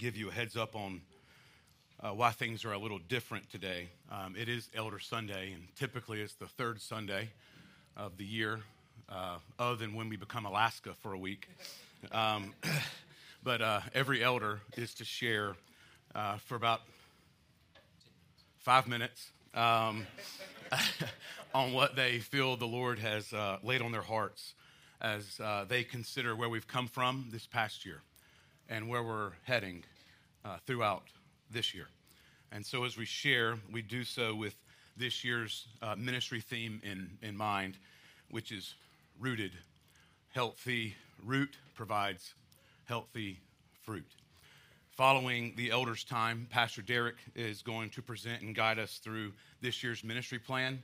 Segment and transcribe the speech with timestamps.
[0.00, 1.02] Give you a heads up on
[2.02, 3.90] uh, why things are a little different today.
[4.10, 7.28] Um, it is Elder Sunday, and typically it's the third Sunday
[7.98, 8.60] of the year,
[9.10, 11.50] uh, other than when we become Alaska for a week.
[12.12, 12.54] Um,
[13.42, 15.54] but uh, every elder is to share
[16.14, 16.80] uh, for about
[18.56, 20.06] five minutes um,
[21.54, 24.54] on what they feel the Lord has uh, laid on their hearts
[24.98, 28.00] as uh, they consider where we've come from this past year
[28.70, 29.82] and where we're heading
[30.44, 31.02] uh, throughout
[31.50, 31.88] this year.
[32.52, 34.54] And so, as we share, we do so with
[34.96, 37.76] this year's uh, ministry theme in, in mind,
[38.30, 38.74] which is
[39.18, 39.52] rooted.
[40.32, 42.34] Healthy root provides
[42.86, 43.40] healthy
[43.82, 44.06] fruit.
[44.90, 49.82] Following the elders' time, Pastor Derek is going to present and guide us through this
[49.82, 50.82] year's ministry plan.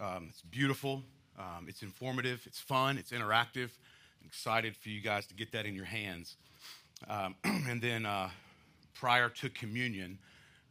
[0.00, 1.02] Um, it's beautiful,
[1.38, 3.70] um, it's informative, it's fun, it's interactive.
[4.20, 6.36] I'm excited for you guys to get that in your hands.
[7.08, 8.30] Um, and then uh,
[8.94, 10.18] prior to communion,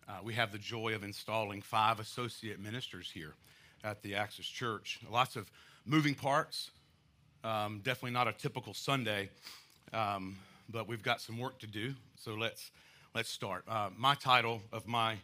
[0.07, 3.35] uh, we have the joy of installing five associate ministers here
[3.83, 4.99] at the Axis Church.
[5.09, 5.49] Lots of
[5.85, 6.71] moving parts,
[7.43, 9.29] um, definitely not a typical Sunday,
[9.93, 10.37] um,
[10.69, 11.93] but we've got some work to do.
[12.15, 12.71] So let's
[13.13, 13.63] let's start.
[13.67, 15.17] Uh, my title of my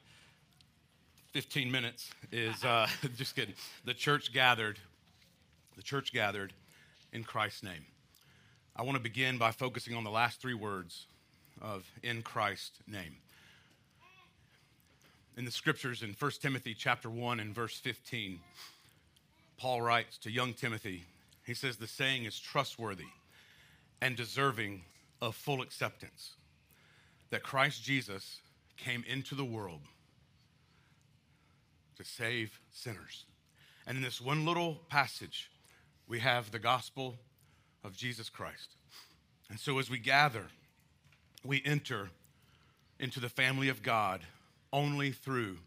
[1.31, 3.55] 15 minutes is uh, just kidding.
[3.85, 4.79] The church gathered.
[5.75, 6.53] The church gathered
[7.13, 7.85] in Christ's name.
[8.79, 11.05] I want to begin by focusing on the last three words
[11.61, 13.17] of in Christ's name.
[15.35, 18.39] In the scriptures in 1 Timothy chapter 1 and verse 15,
[19.57, 21.03] Paul writes to young Timothy,
[21.45, 23.09] he says, The saying is trustworthy
[23.99, 24.83] and deserving
[25.21, 26.35] of full acceptance
[27.31, 28.39] that Christ Jesus
[28.77, 29.81] came into the world
[31.97, 33.25] to save sinners.
[33.85, 35.51] And in this one little passage,
[36.07, 37.17] we have the gospel
[37.83, 38.75] of Jesus Christ.
[39.49, 40.45] And so as we gather,
[41.43, 42.09] we enter
[42.99, 44.21] into the family of God
[44.71, 45.57] only through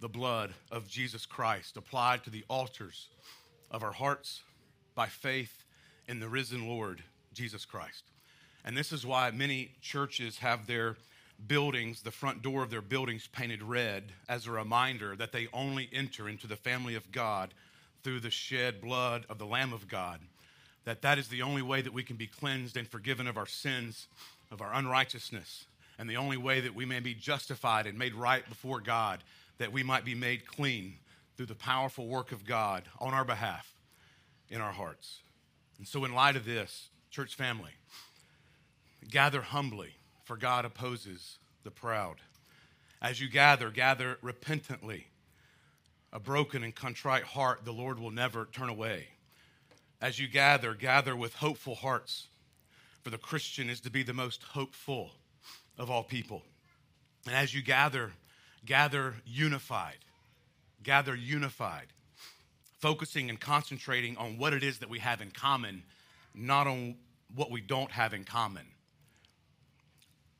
[0.00, 3.08] the blood of Jesus Christ applied to the altars
[3.70, 4.42] of our hearts
[4.94, 5.64] by faith
[6.06, 8.04] in the risen Lord Jesus Christ.
[8.64, 10.96] And this is why many churches have their
[11.46, 15.88] buildings, the front door of their buildings painted red as a reminder that they only
[15.92, 17.54] enter into the family of God
[18.02, 20.20] through the shed blood of the Lamb of God
[20.88, 23.46] that that is the only way that we can be cleansed and forgiven of our
[23.46, 24.08] sins,
[24.50, 25.66] of our unrighteousness,
[25.98, 29.22] and the only way that we may be justified and made right before God,
[29.58, 30.94] that we might be made clean
[31.36, 33.74] through the powerful work of God on our behalf
[34.48, 35.20] in our hearts.
[35.76, 37.72] And so, in light of this, church family,
[39.10, 39.94] gather humbly,
[40.24, 42.16] for God opposes the proud.
[43.02, 45.08] As you gather, gather repentantly.
[46.14, 49.08] A broken and contrite heart the Lord will never turn away.
[50.00, 52.28] As you gather, gather with hopeful hearts,
[53.02, 55.10] for the Christian is to be the most hopeful
[55.76, 56.42] of all people.
[57.26, 58.12] And as you gather,
[58.64, 59.98] gather unified.
[60.82, 61.88] Gather unified,
[62.78, 65.82] focusing and concentrating on what it is that we have in common,
[66.34, 66.96] not on
[67.34, 68.66] what we don't have in common.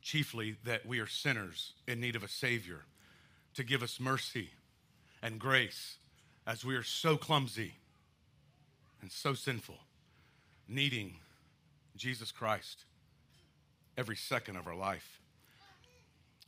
[0.01, 2.85] Chiefly, that we are sinners in need of a Savior
[3.55, 4.51] to give us mercy
[5.21, 5.97] and grace
[6.47, 7.75] as we are so clumsy
[9.01, 9.79] and so sinful,
[10.69, 11.17] needing
[11.97, 12.85] Jesus Christ
[13.97, 15.21] every second of our life.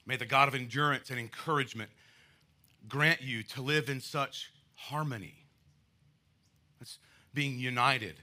[0.06, 1.91] May the God of endurance and encouragement
[2.89, 5.44] grant you to live in such harmony.
[6.78, 6.99] That's
[7.34, 8.15] being united.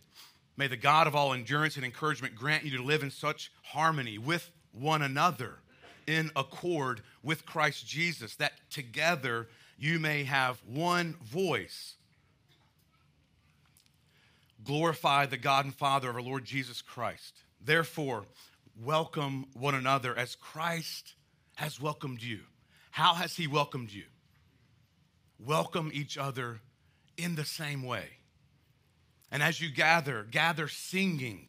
[0.56, 4.18] May the God of all endurance and encouragement grant you to live in such harmony
[4.18, 5.60] with one another,
[6.08, 11.97] in accord with Christ Jesus, that together you may have one voice
[14.68, 17.42] glorify the God and Father of our Lord Jesus Christ.
[17.64, 18.26] Therefore,
[18.84, 21.16] welcome one another as Christ
[21.56, 22.42] has welcomed you.
[22.92, 24.04] How has he welcomed you?
[25.40, 26.60] Welcome each other
[27.16, 28.06] in the same way.
[29.32, 31.48] And as you gather, gather singing.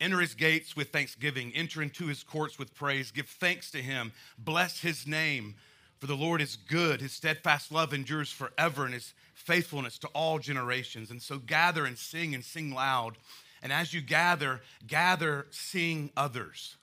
[0.00, 3.10] Enter his gates with thanksgiving, enter into his courts with praise.
[3.10, 5.56] Give thanks to him, bless his name,
[6.00, 7.02] for the Lord is good.
[7.02, 11.10] His steadfast love endures forever, and his faithfulness to all generations.
[11.10, 13.18] And so gather and sing and sing loud.
[13.62, 16.76] And as you gather, gather, sing others.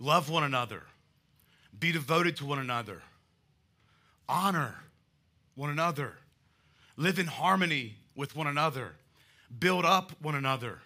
[0.00, 0.82] Love one another.
[1.78, 3.02] Be devoted to one another.
[4.28, 4.74] Honor
[5.54, 6.14] one another.
[6.96, 8.96] Live in harmony with one another.
[9.56, 10.80] Build up one another.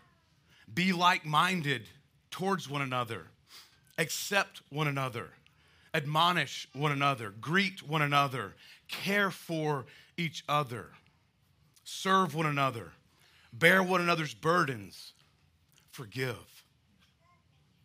[0.72, 1.88] Be like minded
[2.30, 3.28] towards one another.
[3.98, 5.30] Accept one another.
[5.92, 7.30] Admonish one another.
[7.40, 8.54] Greet one another
[8.88, 9.84] care for
[10.16, 10.88] each other,
[11.84, 12.92] serve one another,
[13.52, 15.12] bear one another's burdens,
[15.90, 16.64] forgive.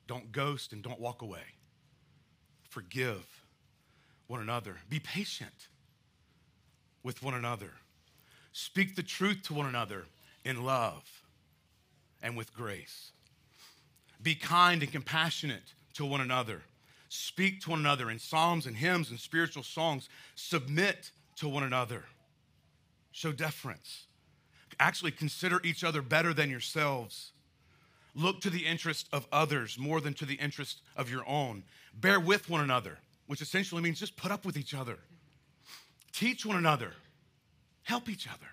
[0.08, 1.44] Don't ghost and don't walk away.
[2.70, 3.26] Forgive
[4.28, 4.78] one another.
[4.90, 5.70] Be patient
[7.04, 7.72] with one another.
[8.52, 10.06] Speak the truth to one another
[10.44, 11.24] in love
[12.22, 13.12] and with grace.
[14.22, 16.62] Be kind and compassionate to one another.
[17.10, 20.10] Speak to one another in psalms and hymns and spiritual songs.
[20.36, 22.06] Submit to one another.
[23.12, 24.08] Show deference.
[24.80, 27.32] Actually, consider each other better than yourselves.
[28.16, 31.64] Look to the interest of others more than to the interest of your own.
[31.94, 32.98] Bear with one another,
[33.28, 34.98] which essentially means just put up with each other.
[36.12, 36.94] Teach one another.
[37.84, 38.50] Help each other.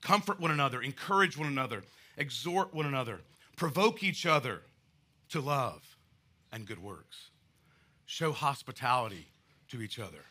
[0.00, 0.82] Comfort one another.
[0.82, 1.84] Encourage one another.
[2.16, 3.20] Exhort one another.
[3.56, 4.62] Provoke each other
[5.28, 5.89] to love
[6.52, 7.30] and good works.
[8.06, 9.28] Show hospitality
[9.68, 10.24] to each other.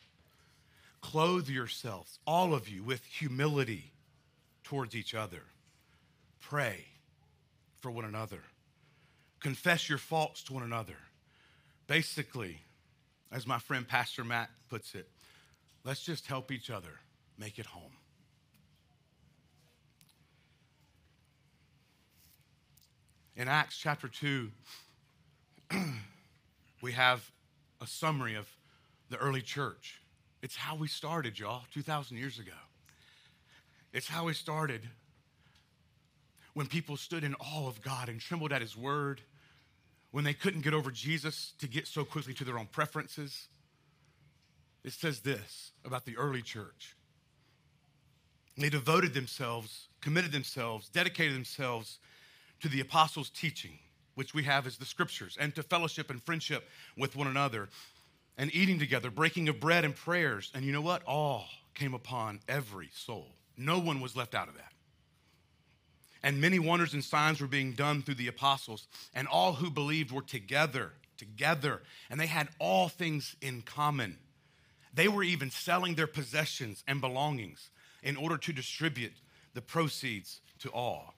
[1.01, 3.91] Clothe yourselves, all of you, with humility
[4.63, 5.43] towards each other.
[6.41, 6.85] Pray
[7.79, 8.41] for one another.
[9.39, 10.97] Confess your faults to one another.
[11.87, 12.59] Basically,
[13.31, 15.07] as my friend Pastor Matt puts it,
[15.85, 16.99] let's just help each other
[17.37, 17.91] make it home.
[23.35, 24.51] In Acts chapter 2,
[26.81, 27.31] we have
[27.81, 28.47] a summary of
[29.09, 30.01] the early church.
[30.41, 32.51] It's how we started, y'all, 2,000 years ago.
[33.91, 34.87] It's how we started
[36.53, 39.21] when people stood in awe of God and trembled at his word,
[40.11, 43.47] when they couldn't get over Jesus to get so quickly to their own preferences.
[44.83, 46.95] It says this about the early church.
[48.57, 51.99] They devoted themselves, committed themselves, dedicated themselves
[52.61, 53.79] to the apostles' teaching,
[54.19, 56.67] which we have is the scriptures, and to fellowship and friendship
[56.97, 57.69] with one another,
[58.37, 60.51] and eating together, breaking of bread and prayers.
[60.53, 61.03] And you know what?
[61.05, 63.27] All came upon every soul.
[63.55, 64.73] No one was left out of that.
[66.21, 70.11] And many wonders and signs were being done through the apostles, and all who believed
[70.11, 74.17] were together, together, and they had all things in common.
[74.93, 77.69] They were even selling their possessions and belongings
[78.03, 79.13] in order to distribute
[79.53, 81.13] the proceeds to all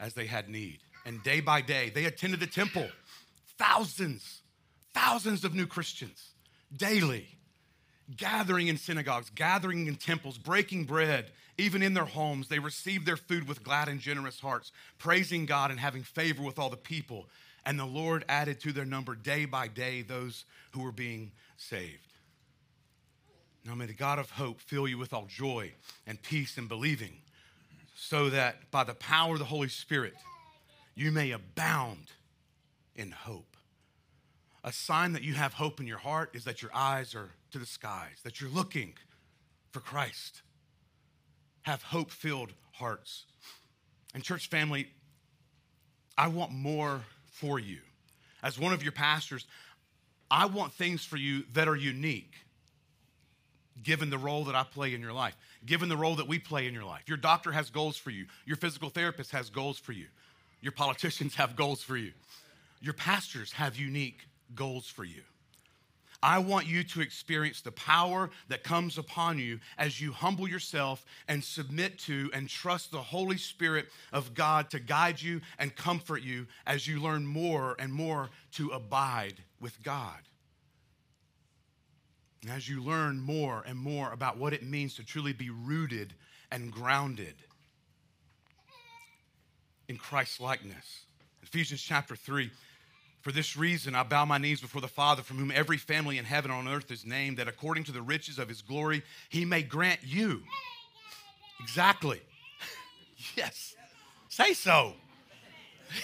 [0.00, 0.80] as they had need.
[1.04, 2.88] And day by day, they attended the temple.
[3.58, 4.42] Thousands,
[4.94, 6.28] thousands of new Christians
[6.76, 7.28] daily,
[8.16, 12.48] gathering in synagogues, gathering in temples, breaking bread, even in their homes.
[12.48, 16.58] They received their food with glad and generous hearts, praising God and having favor with
[16.58, 17.26] all the people.
[17.64, 22.08] And the Lord added to their number day by day those who were being saved.
[23.64, 25.72] Now may the God of hope fill you with all joy
[26.06, 27.12] and peace and believing
[27.94, 30.14] so that by the power of the Holy Spirit,
[30.94, 32.12] you may abound
[32.94, 33.56] in hope.
[34.64, 37.58] A sign that you have hope in your heart is that your eyes are to
[37.58, 38.94] the skies, that you're looking
[39.70, 40.42] for Christ.
[41.62, 43.24] Have hope filled hearts.
[44.14, 44.88] And, church family,
[46.16, 47.00] I want more
[47.30, 47.78] for you.
[48.42, 49.46] As one of your pastors,
[50.30, 52.34] I want things for you that are unique
[53.82, 56.66] given the role that I play in your life, given the role that we play
[56.66, 57.02] in your life.
[57.06, 60.06] Your doctor has goals for you, your physical therapist has goals for you,
[60.62, 62.12] your politicians have goals for you,
[62.80, 64.20] your pastors have unique
[64.54, 65.22] goals for you.
[66.24, 71.04] I want you to experience the power that comes upon you as you humble yourself
[71.26, 76.22] and submit to and trust the Holy Spirit of God to guide you and comfort
[76.22, 80.18] you as you learn more and more to abide with God.
[82.42, 86.14] And as you learn more and more about what it means to truly be rooted
[86.52, 87.34] and grounded
[89.92, 91.04] in Christ's likeness.
[91.42, 92.50] Ephesians chapter 3.
[93.20, 96.24] For this reason, I bow my knees before the Father, from whom every family in
[96.24, 99.44] heaven and on earth is named, that according to the riches of his glory, he
[99.44, 100.40] may grant you.
[101.60, 102.22] Exactly.
[103.36, 103.76] yes.
[104.30, 104.94] Say so.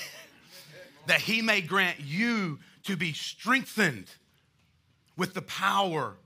[1.07, 4.11] that he may grant you to be strengthened
[5.17, 6.17] with the power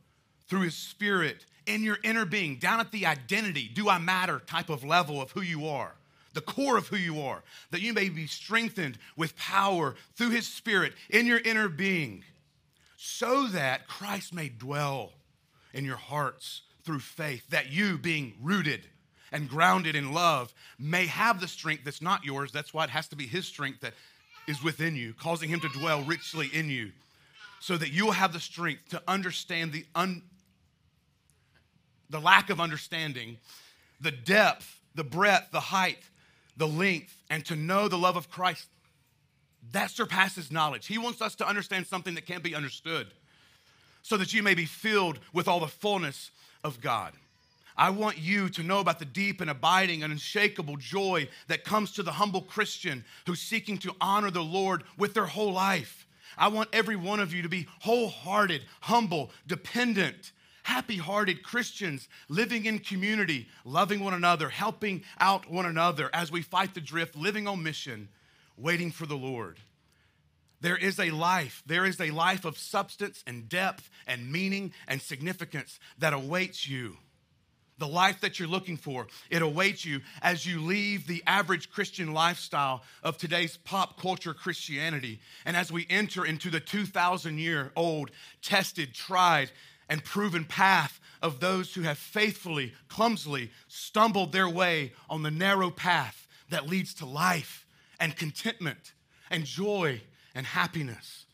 [0.49, 4.69] through his spirit in your inner being, down at the identity, do I matter type
[4.69, 5.95] of level of who you are,
[6.35, 10.47] the core of who you are, that you may be strengthened with power through his
[10.47, 12.25] spirit in your inner being,
[12.97, 15.13] so that Christ may dwell
[15.73, 18.87] in your hearts through faith, that you, being rooted
[19.31, 22.53] and grounded in love, may have the strength that's not yours.
[22.53, 23.95] That's why it has to be his strength that
[24.47, 26.93] is within you, causing him to dwell richly in you,
[27.61, 30.23] so that you will have the strength to understand the un
[32.11, 33.39] the lack of understanding,
[33.99, 35.99] the depth, the breadth, the height,
[36.57, 38.67] the length, and to know the love of Christ.
[39.73, 40.87] That surpasses knowledge.
[40.87, 43.09] He wants us to understand something that can't be understood
[44.03, 46.31] so that you may be filled with all the fullness
[46.65, 47.13] of God.
[47.77, 51.93] I want you to know about the deep and abiding and unshakable joy that comes
[51.93, 56.07] to the humble Christian who's seeking to honor the Lord with their whole life.
[56.37, 60.33] I want every one of you to be wholehearted, humble, dependent,
[60.63, 66.43] happy hearted Christians living in community, loving one another, helping out one another as we
[66.43, 68.09] fight the drift, living on mission,
[68.57, 69.59] waiting for the Lord.
[70.61, 75.03] There is a life, there is a life of substance and depth and meaning and
[75.03, 76.97] significance that awaits you
[77.83, 79.09] the life that you're looking for.
[79.29, 85.19] It awaits you as you leave the average Christian lifestyle of today's pop culture Christianity.
[85.45, 89.51] And as we enter into the 2,000 year old, tested, tried,
[89.93, 95.71] and proven path of those who have faithfully, clumsily stumbled their way on the narrow
[95.71, 97.67] path that leads to life
[98.01, 98.95] and contentment
[99.31, 100.01] and joy
[100.35, 101.27] and happiness.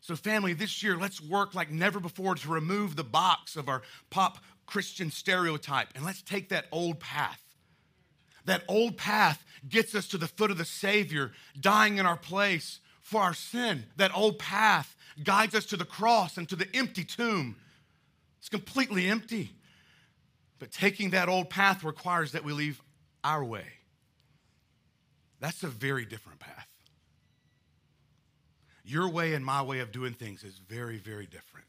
[0.00, 3.82] So, family, this year, let's work like never before to remove the box of our
[4.08, 7.42] pop Christian stereotype and let's take that old path.
[8.44, 12.78] That old path gets us to the foot of the Savior, dying in our place
[13.02, 13.86] for our sin.
[13.96, 14.94] That old path
[15.24, 17.56] guides us to the cross and to the empty tomb.
[18.40, 19.52] It's completely empty.
[20.58, 22.82] But taking that old path requires that we leave
[23.22, 23.66] our way.
[25.40, 26.66] That's a very different path.
[28.82, 31.66] Your way and my way of doing things is very, very different,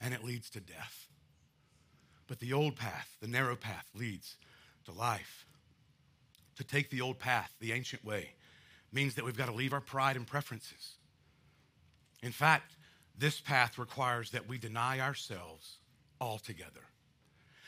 [0.00, 1.08] and it leads to death.
[2.26, 4.36] But the old path, the narrow path, leads
[4.84, 5.46] to life.
[6.56, 8.34] To take the old path, the ancient way,
[8.92, 10.96] means that we've got to leave our pride and preferences.
[12.22, 12.76] In fact,
[13.16, 15.78] this path requires that we deny ourselves
[16.22, 16.86] altogether.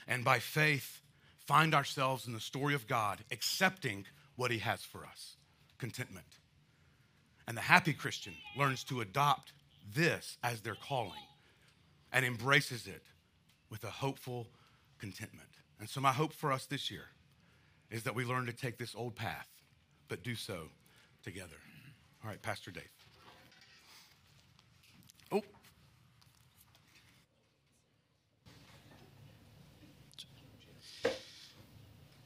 [0.06, 1.00] And by faith,
[1.46, 4.06] find ourselves in the story of God, accepting
[4.36, 5.36] what He has for us
[5.78, 6.38] contentment.
[7.46, 9.52] And the happy Christian learns to adopt
[9.94, 11.26] this as their calling
[12.12, 13.02] and embraces it
[13.70, 14.46] with a hopeful
[14.98, 15.48] contentment.
[15.80, 17.06] And so, my hope for us this year
[17.90, 19.48] is that we learn to take this old path,
[20.08, 20.68] but do so
[21.22, 21.56] together.
[22.22, 22.84] All right, Pastor Dave.
[25.32, 25.42] Oh.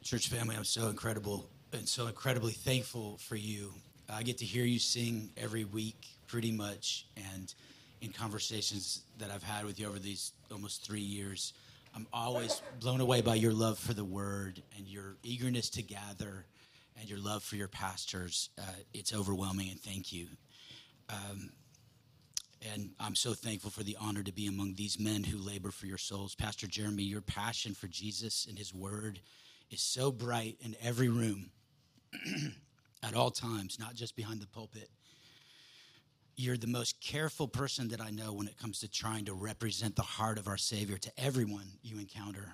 [0.08, 3.74] Church family, I'm so incredible and so incredibly thankful for you.
[4.08, 7.52] I get to hear you sing every week, pretty much, and
[8.00, 11.52] in conversations that I've had with you over these almost three years.
[11.94, 16.46] I'm always blown away by your love for the word and your eagerness to gather
[16.98, 18.48] and your love for your pastors.
[18.58, 18.62] Uh,
[18.94, 20.28] it's overwhelming, and thank you.
[21.10, 21.50] Um,
[22.72, 25.84] and I'm so thankful for the honor to be among these men who labor for
[25.84, 26.34] your souls.
[26.34, 29.20] Pastor Jeremy, your passion for Jesus and his word
[29.70, 31.50] is so bright in every room
[33.02, 34.90] at all times, not just behind the pulpit
[36.38, 39.96] you're the most careful person that I know when it comes to trying to represent
[39.96, 42.52] the heart of our Savior to everyone you encounter.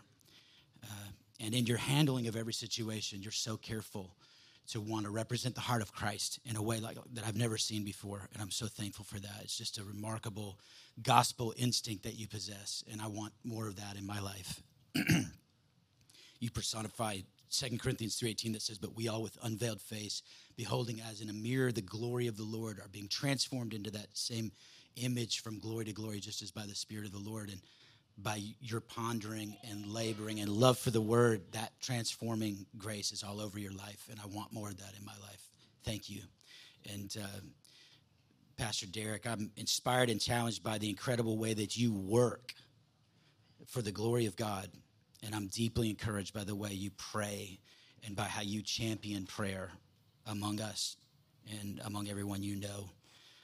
[0.83, 4.16] Uh, and in your handling of every situation, you're so careful
[4.68, 7.59] to want to represent the heart of Christ in a way like that I've never
[7.59, 9.40] seen before, and I'm so thankful for that.
[9.42, 10.59] It's just a remarkable
[11.02, 14.62] gospel instinct that you possess, and I want more of that in my life.
[16.45, 20.23] you personify 2 Corinthians 3:18 that says, "But we all with unveiled face,
[20.57, 24.17] beholding as in a mirror the glory of the Lord, are being transformed into that
[24.17, 24.53] same
[24.97, 27.63] image from glory to glory, just as by the Spirit of the Lord." And
[28.17, 33.41] by your pondering and laboring and love for the word, that transforming grace is all
[33.41, 35.51] over your life, and I want more of that in my life.
[35.83, 36.23] Thank you.
[36.85, 37.41] And uh,
[38.57, 42.55] Pastor Derek, I'm inspired and challenged by the incredible way that you work
[43.67, 44.71] for the glory of God
[45.25, 47.59] and I'm deeply encouraged by the way you pray
[48.07, 49.71] and by how you champion prayer
[50.26, 50.97] among us
[51.61, 52.90] and among everyone you know.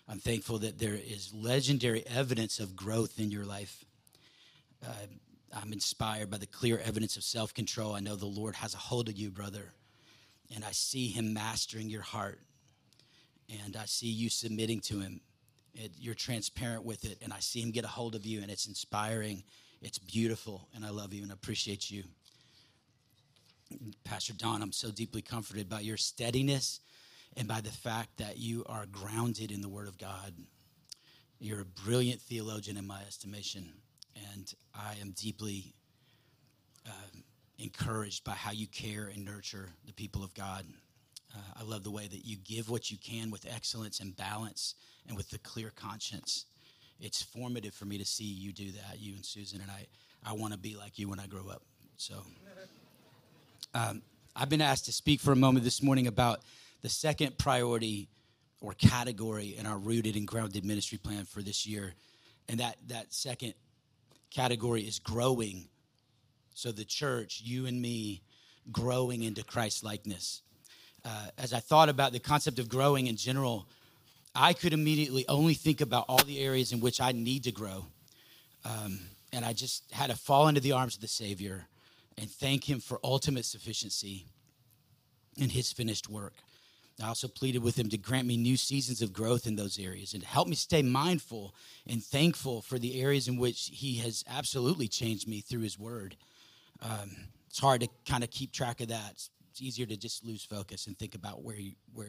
[0.09, 3.85] I'm thankful that there is legendary evidence of growth in your life.
[4.85, 4.93] Uh,
[5.55, 7.95] I'm inspired by the clear evidence of self control.
[7.95, 9.73] I know the Lord has a hold of you, brother,
[10.55, 12.41] and I see Him mastering your heart,
[13.65, 15.21] and I see you submitting to Him.
[15.75, 18.51] It, you're transparent with it, and I see Him get a hold of you, and
[18.51, 19.45] it's inspiring
[19.83, 22.05] it's beautiful, and I love you and appreciate you.
[24.05, 26.81] Pastor Don, I'm so deeply comforted by your steadiness
[27.37, 30.35] and by the fact that you are grounded in the Word of God.
[31.39, 33.73] You're a brilliant theologian in my estimation,
[34.35, 35.73] and I am deeply
[36.87, 37.19] uh,
[37.59, 40.67] encouraged by how you care and nurture the people of God.
[41.35, 44.75] Uh, I love the way that you give what you can with excellence and balance
[45.07, 46.47] and with the clear conscience
[47.01, 49.87] it's formative for me to see you do that, you and Susan, and I,
[50.25, 51.63] I want to be like you when I grow up.
[51.97, 52.15] So,
[53.75, 54.03] um,
[54.37, 56.41] I've been asked to speak for a moment this morning about
[56.83, 58.09] the second priority
[58.61, 61.95] or category in our rooted and grounded ministry plan for this year,
[62.49, 63.55] and that that second
[64.31, 65.69] category is growing
[66.55, 68.23] So the church, you and me,
[68.71, 70.43] growing into Christ likeness.
[71.05, 73.67] Uh, as I thought about the concept of growing in general,
[74.35, 77.87] I could immediately only think about all the areas in which I need to grow.
[78.65, 79.01] Um,
[79.33, 81.67] and I just had to fall into the arms of the Savior
[82.19, 84.27] and thank Him for ultimate sufficiency
[85.37, 86.35] in His finished work.
[87.03, 90.13] I also pleaded with Him to grant me new seasons of growth in those areas
[90.13, 91.55] and to help me stay mindful
[91.87, 96.17] and thankful for the areas in which He has absolutely changed me through His Word.
[96.83, 97.11] Um,
[97.49, 99.11] it's hard to kind of keep track of that.
[99.13, 102.09] It's, it's easier to just lose focus and think about where you, where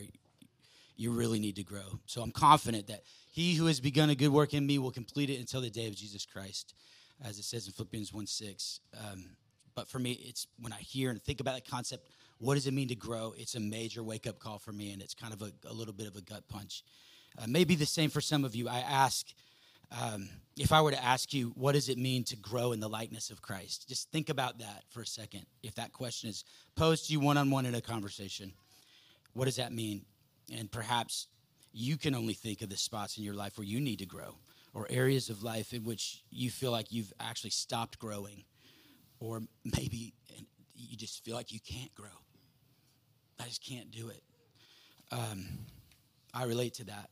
[1.02, 2.00] you really need to grow.
[2.06, 5.30] So I'm confident that he who has begun a good work in me will complete
[5.30, 6.76] it until the day of Jesus Christ,
[7.24, 8.80] as it says in Philippians 1 6.
[9.00, 9.26] Um,
[9.74, 12.74] but for me, it's when I hear and think about that concept, what does it
[12.74, 13.34] mean to grow?
[13.36, 15.94] It's a major wake up call for me, and it's kind of a, a little
[15.94, 16.84] bit of a gut punch.
[17.38, 18.68] Uh, maybe the same for some of you.
[18.68, 19.26] I ask,
[19.92, 22.90] um, if I were to ask you, what does it mean to grow in the
[22.90, 23.88] likeness of Christ?
[23.88, 25.46] Just think about that for a second.
[25.64, 26.44] If that question is
[26.76, 28.54] posed to you one on one in a conversation,
[29.34, 30.06] what does that mean?
[30.52, 31.28] And perhaps
[31.74, 34.36] you can only think of the spots in your life where you need to grow
[34.74, 38.44] or areas of life in which you feel like you've actually stopped growing
[39.20, 39.42] or
[39.78, 40.14] maybe
[40.76, 42.10] you just feel like you can't grow.
[43.40, 44.24] I just can't do it.
[45.12, 45.46] Um,
[46.34, 47.10] i relate to that.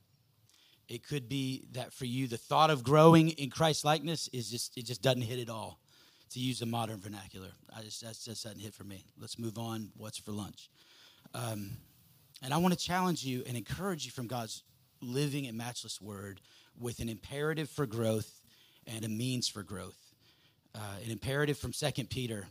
[0.87, 4.75] It could be that for you the thought of growing in christ likeness is just
[4.75, 5.79] it just doesn't hit at all
[6.31, 7.49] to use a modern vernacular.
[7.75, 9.05] I just that just doesn't hit for me.
[9.19, 9.91] Let's move on.
[9.97, 10.69] What's for lunch?
[11.33, 11.71] Um,
[12.41, 14.63] and I want to challenge you and encourage you from God's
[15.01, 16.41] living and matchless word
[16.79, 18.41] with an imperative for growth
[18.87, 19.97] and a means for growth.
[20.75, 22.47] Uh, an imperative from Second Peter.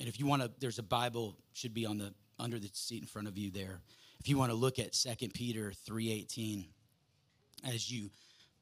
[0.00, 3.02] And if you want to, there's a Bible should be on the under the seat
[3.02, 3.80] in front of you there.
[4.20, 6.66] If you want to look at Second Peter 3:18
[7.64, 8.10] as you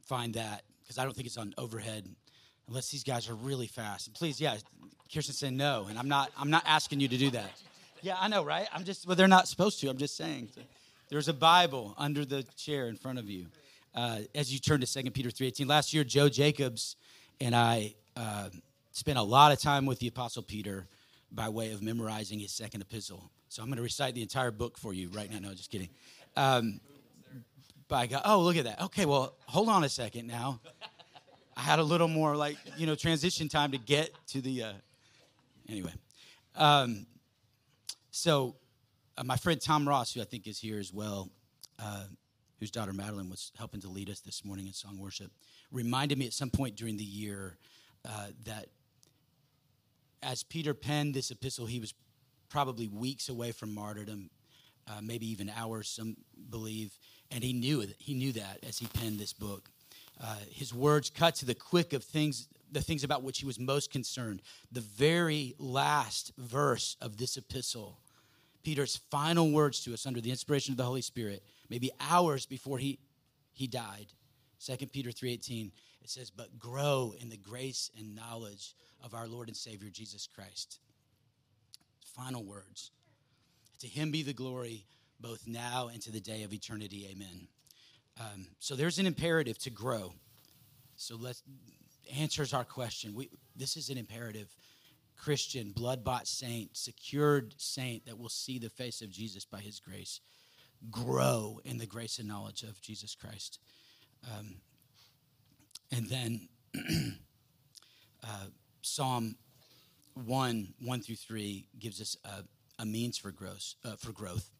[0.02, 2.06] find that, because I don't think it's on overhead
[2.68, 4.08] unless these guys are really fast.
[4.08, 4.56] And please, yeah,
[5.12, 7.62] Kirsten said no, and I'm not I'm not asking you to do that.
[8.02, 8.68] Yeah, I know, right?
[8.72, 9.88] I'm just, well, they're not supposed to.
[9.88, 10.50] I'm just saying.
[11.08, 13.46] There's a Bible under the chair in front of you.
[13.94, 15.66] Uh, as you turn to 2 Peter 3.18.
[15.66, 16.96] Last year, Joe Jacobs
[17.40, 18.50] and I uh,
[18.92, 20.86] spent a lot of time with the Apostle Peter
[21.32, 23.30] by way of memorizing his second epistle.
[23.48, 25.38] So I'm going to recite the entire book for you right now.
[25.38, 25.88] No, just kidding.
[26.36, 26.80] Um,
[27.88, 28.82] by God, oh, look at that.
[28.82, 30.60] Okay, well, hold on a second now.
[31.56, 34.72] I had a little more like, you know, transition time to get to the, uh,
[35.68, 35.92] anyway.
[36.54, 37.06] Um,
[38.16, 38.56] so,
[39.18, 41.28] uh, my friend Tom Ross, who I think is here as well,
[41.78, 42.04] uh,
[42.58, 45.30] whose daughter Madeline was helping to lead us this morning in song worship,
[45.70, 47.58] reminded me at some point during the year
[48.06, 48.68] uh, that
[50.22, 51.92] as Peter penned this epistle, he was
[52.48, 54.30] probably weeks away from martyrdom,
[54.88, 56.16] uh, maybe even hours, some
[56.48, 56.98] believe,
[57.30, 57.96] and he knew it.
[57.98, 59.68] He knew that as he penned this book.
[60.18, 63.60] Uh, his words cut to the quick of things, the things about which he was
[63.60, 64.40] most concerned.
[64.72, 67.98] The very last verse of this epistle
[68.66, 72.78] Peter's final words to us under the inspiration of the Holy Spirit, maybe hours before
[72.78, 72.98] he,
[73.52, 74.06] he died.
[74.58, 75.70] 2 Peter 3:18
[76.02, 78.74] it says but grow in the grace and knowledge
[79.04, 80.80] of our Lord and Savior Jesus Christ.
[82.16, 82.90] Final words.
[83.82, 84.84] To him be the glory
[85.20, 87.06] both now and to the day of eternity.
[87.12, 87.46] Amen.
[88.18, 90.12] Um, so there's an imperative to grow.
[90.96, 91.44] So let's
[92.18, 93.14] answers our question.
[93.14, 94.52] We, this is an imperative.
[95.16, 99.80] Christian, blood bought saint, secured saint that will see the face of Jesus by his
[99.80, 100.20] grace,
[100.90, 103.58] grow in the grace and knowledge of Jesus Christ.
[104.24, 104.56] Um,
[105.90, 106.48] and then
[108.24, 108.46] uh,
[108.82, 109.36] Psalm
[110.14, 112.44] 1 1 through 3 gives us a,
[112.82, 114.50] a means for growth, uh, for growth.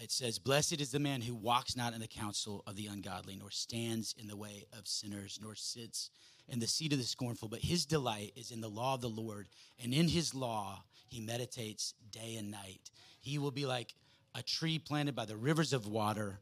[0.00, 3.36] It says, Blessed is the man who walks not in the counsel of the ungodly,
[3.36, 6.10] nor stands in the way of sinners, nor sits
[6.48, 9.08] in the seat of the scornful, but his delight is in the law of the
[9.08, 9.48] Lord,
[9.82, 12.90] and in his law he meditates day and night.
[13.20, 13.94] He will be like
[14.34, 16.38] a tree planted by the rivers of water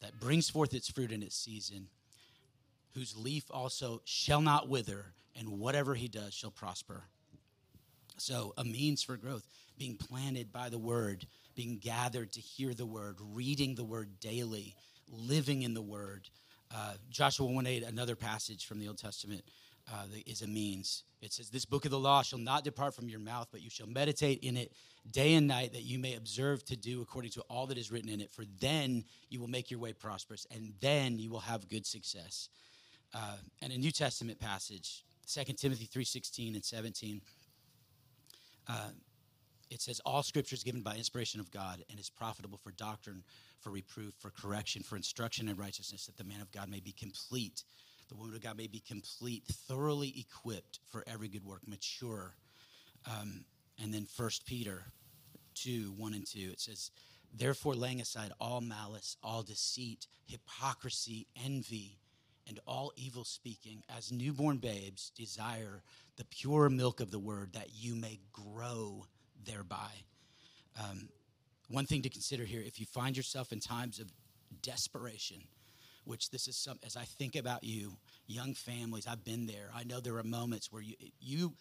[0.00, 1.88] that brings forth its fruit in its season,
[2.94, 7.04] whose leaf also shall not wither, and whatever he does shall prosper.
[8.16, 9.46] So, a means for growth,
[9.78, 14.74] being planted by the word, being gathered to hear the word, reading the word daily,
[15.08, 16.28] living in the word,
[16.74, 19.42] uh, Joshua 1 8, another passage from the Old Testament,
[19.92, 21.04] uh, is a means.
[21.20, 23.70] It says, This book of the law shall not depart from your mouth, but you
[23.70, 24.72] shall meditate in it
[25.10, 28.08] day and night, that you may observe to do according to all that is written
[28.08, 28.30] in it.
[28.30, 32.48] For then you will make your way prosperous, and then you will have good success.
[33.14, 37.20] Uh, and a New Testament passage, 2 Timothy 3 16 and 17.
[39.70, 43.22] It says, All scripture is given by inspiration of God and is profitable for doctrine,
[43.60, 46.92] for reproof, for correction, for instruction in righteousness, that the man of God may be
[46.92, 47.64] complete,
[48.08, 52.34] the woman of God may be complete, thoroughly equipped for every good work, mature.
[53.06, 53.44] Um,
[53.82, 54.82] and then First Peter
[55.54, 56.90] 2 1 and 2, it says,
[57.32, 62.00] Therefore, laying aside all malice, all deceit, hypocrisy, envy,
[62.48, 65.84] and all evil speaking, as newborn babes desire
[66.16, 69.06] the pure milk of the word that you may grow
[69.44, 69.90] thereby.
[70.78, 71.08] Um,
[71.68, 74.10] one thing to consider here if you find yourself in times of
[74.62, 75.42] desperation,
[76.04, 77.92] which this is some, as I think about you,
[78.26, 79.70] young families, I've been there.
[79.74, 81.52] I know there are moments where you, you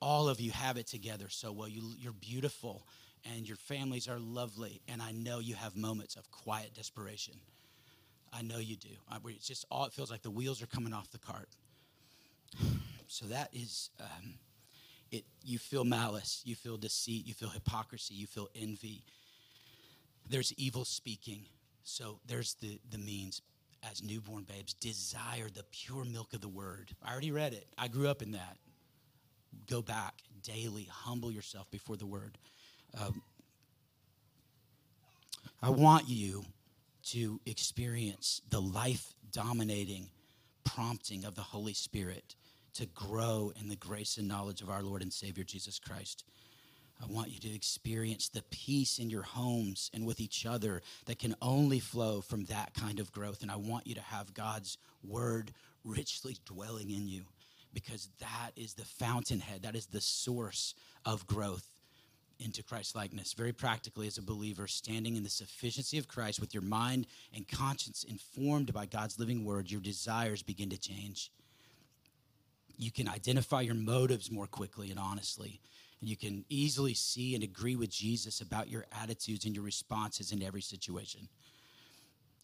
[0.00, 1.68] all of you have it together so well.
[1.68, 2.86] You, you're beautiful
[3.24, 4.80] and your families are lovely.
[4.88, 7.34] And I know you have moments of quiet desperation.
[8.32, 8.88] I know you do.
[9.26, 11.48] It's just all it feels like the wheels are coming off the cart.
[13.12, 14.34] So that is um,
[15.10, 15.24] it.
[15.44, 19.02] You feel malice, you feel deceit, you feel hypocrisy, you feel envy.
[20.28, 21.42] There's evil speaking.
[21.84, 23.42] So there's the the means
[23.90, 26.90] as newborn babes desire the pure milk of the word.
[27.02, 27.66] I already read it.
[27.78, 28.56] I grew up in that.
[29.68, 32.38] Go back daily, humble yourself before the word.
[33.00, 33.22] Um,
[35.62, 36.44] I want you
[37.04, 40.08] to experience the life dominating
[40.64, 42.34] prompting of the Holy Spirit
[42.74, 46.24] to grow in the grace and knowledge of our Lord and Savior Jesus Christ.
[47.02, 51.18] I want you to experience the peace in your homes and with each other that
[51.18, 53.42] can only flow from that kind of growth.
[53.42, 55.52] And I want you to have God's word
[55.82, 57.24] richly dwelling in you
[57.72, 60.74] because that is the fountainhead, that is the source
[61.06, 61.66] of growth
[62.38, 63.32] into Christ likeness.
[63.32, 67.46] Very practically, as a believer, standing in the sufficiency of Christ with your mind and
[67.46, 71.30] conscience informed by God's living word, your desires begin to change.
[72.80, 75.60] You can identify your motives more quickly and honestly.
[76.00, 80.32] And you can easily see and agree with Jesus about your attitudes and your responses
[80.32, 81.28] in every situation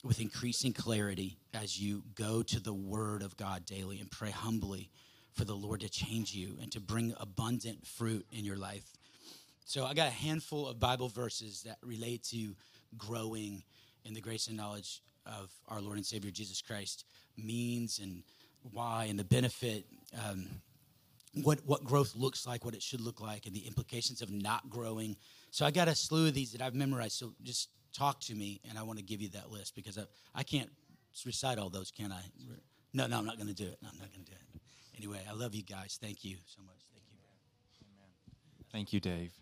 [0.05, 4.91] with increasing clarity as you go to the Word of God daily and pray humbly
[5.33, 8.85] for the Lord to change you and to bring abundant fruit in your life.
[9.65, 12.55] So I got a handful of Bible verses that relate to
[12.99, 13.63] growing
[14.05, 17.07] in the grace and knowledge of our Lord and Savior Jesus Christ
[17.39, 18.23] means and
[18.73, 19.87] why and the benefit,
[20.27, 20.47] um,
[21.43, 24.69] what what growth looks like, what it should look like, and the implications of not
[24.71, 25.17] growing.
[25.51, 27.13] So I got a slew of these that I've memorized.
[27.13, 30.05] So just talk to me, and I want to give you that list because I,
[30.35, 30.71] I can't
[31.25, 32.21] recite all those, can I?
[32.93, 33.79] No, no, I'm not going to do it.
[33.83, 34.61] No, I'm not going to do it.
[34.97, 35.99] Anyway, I love you guys.
[36.01, 36.77] Thank you so much.
[36.93, 37.19] Thank you.
[37.83, 38.11] Amen.
[38.73, 39.33] Thank you, Dave.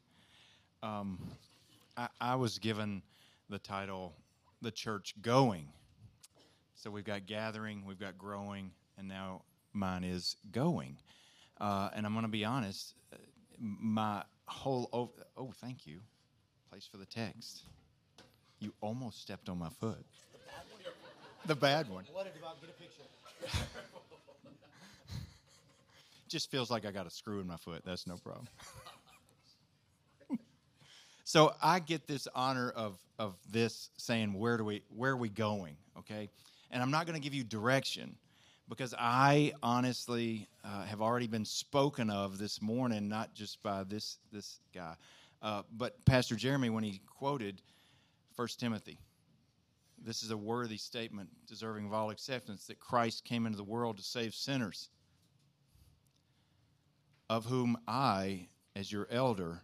[0.83, 1.19] Um,
[1.97, 3.03] I, I was given
[3.49, 4.15] the title
[4.63, 5.69] "The Church Going."
[6.75, 10.97] So we've got gathering, we've got growing, and now mine is going.
[11.61, 13.17] Uh, and I'm going to be honest, uh,
[13.59, 16.01] my whole oh, oh, thank you,
[16.71, 17.63] place for the text.
[18.59, 20.05] You almost stepped on my foot.
[21.47, 22.05] The bad one.
[22.13, 23.59] What about get a picture?
[26.29, 27.83] Just feels like I got a screw in my foot.
[27.85, 28.49] That's no problem.
[31.27, 35.31] So I get this honor of of this saying, where do we where are we
[35.31, 35.75] going?
[35.99, 36.29] Okay,
[36.71, 38.15] and I'm not going to give you direction
[38.69, 44.19] because I honestly uh, have already been spoken of this morning, not just by this
[44.33, 44.95] this guy,
[45.43, 47.61] uh, but Pastor Jeremy when he quoted
[48.35, 48.99] First Timothy.
[50.03, 53.97] This is a worthy statement, deserving of all acceptance, that Christ came into the world
[53.97, 54.91] to save sinners,
[57.31, 59.63] of whom I, as your elder,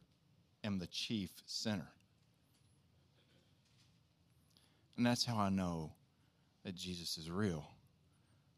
[0.64, 1.92] am the chief sinner.
[4.96, 5.92] And that's how I know
[6.64, 7.66] that Jesus is real.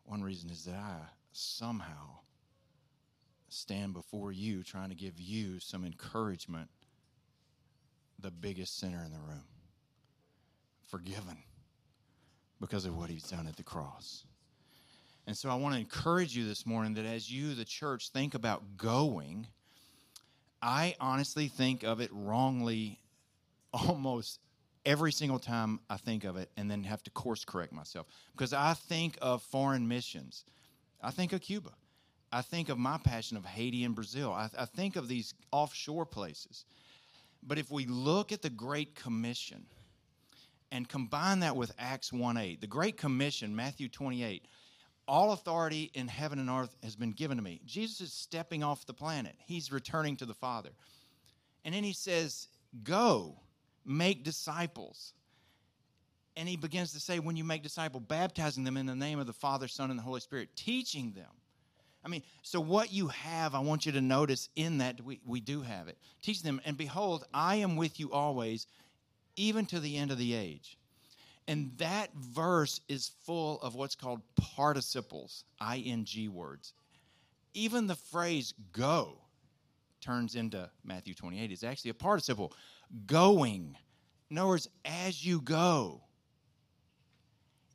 [0.04, 0.96] One reason is that I
[1.32, 2.18] somehow
[3.48, 6.68] stand before you trying to give you some encouragement,
[8.18, 9.44] the biggest sinner in the room,
[10.88, 11.38] forgiven
[12.60, 14.24] because of what he's done at the cross.
[15.26, 18.34] And so I want to encourage you this morning that as you, the church, think
[18.34, 19.46] about going,
[20.60, 22.98] I honestly think of it wrongly
[23.72, 24.40] almost
[24.84, 28.06] every single time I think of it and then have to course correct myself.
[28.32, 30.44] Because I think of foreign missions,
[31.00, 31.70] I think of Cuba.
[32.32, 34.32] I think of my passion of Haiti and Brazil.
[34.32, 36.64] I, I think of these offshore places.
[37.42, 39.66] But if we look at the Great Commission
[40.70, 44.46] and combine that with Acts 1 8, the Great Commission, Matthew 28,
[45.06, 47.60] all authority in heaven and earth has been given to me.
[47.66, 50.70] Jesus is stepping off the planet, he's returning to the Father.
[51.64, 52.48] And then he says,
[52.82, 53.36] Go,
[53.84, 55.12] make disciples.
[56.36, 59.26] And he begins to say, When you make disciples, baptizing them in the name of
[59.26, 61.30] the Father, Son, and the Holy Spirit, teaching them.
[62.04, 65.40] I mean, so what you have, I want you to notice in that we, we
[65.40, 65.96] do have it.
[66.20, 68.66] Teach them, and behold, I am with you always,
[69.36, 70.78] even to the end of the age.
[71.46, 76.72] And that verse is full of what's called participles, ing words.
[77.54, 79.18] Even the phrase go
[80.00, 82.52] turns into Matthew 28 is actually a participle
[83.06, 83.76] going.
[84.30, 86.00] In other words, as you go.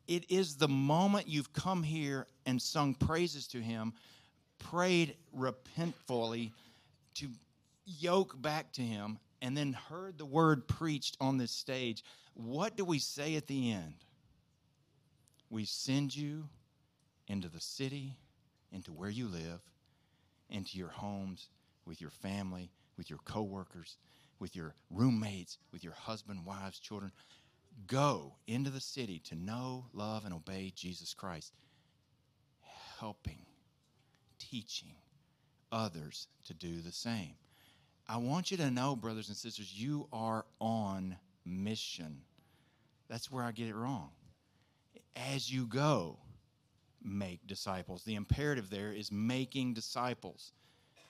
[0.08, 3.94] It is the moment you've come here and sung praises to Him,
[4.58, 6.54] prayed repentfully
[7.16, 7.28] to
[7.86, 12.04] yoke back to Him, and then heard the word preached on this stage.
[12.34, 13.96] What do we say at the end?
[15.50, 16.48] We send you
[17.28, 18.18] into the city,
[18.72, 19.62] into where you live,
[20.50, 21.50] into your homes,
[21.86, 23.98] with your family, with your coworkers,
[24.40, 27.12] with your roommates, with your husband, wives, children.
[27.86, 31.54] Go into the city to know, love, and obey Jesus Christ,
[33.00, 33.46] helping,
[34.40, 34.96] teaching
[35.72, 37.36] others to do the same.
[38.08, 42.22] I want you to know, brothers and sisters, you are on mission.
[43.10, 44.10] That's where I get it wrong.
[45.16, 46.18] As you go,
[47.04, 48.04] make disciples.
[48.04, 50.54] The imperative there is making disciples.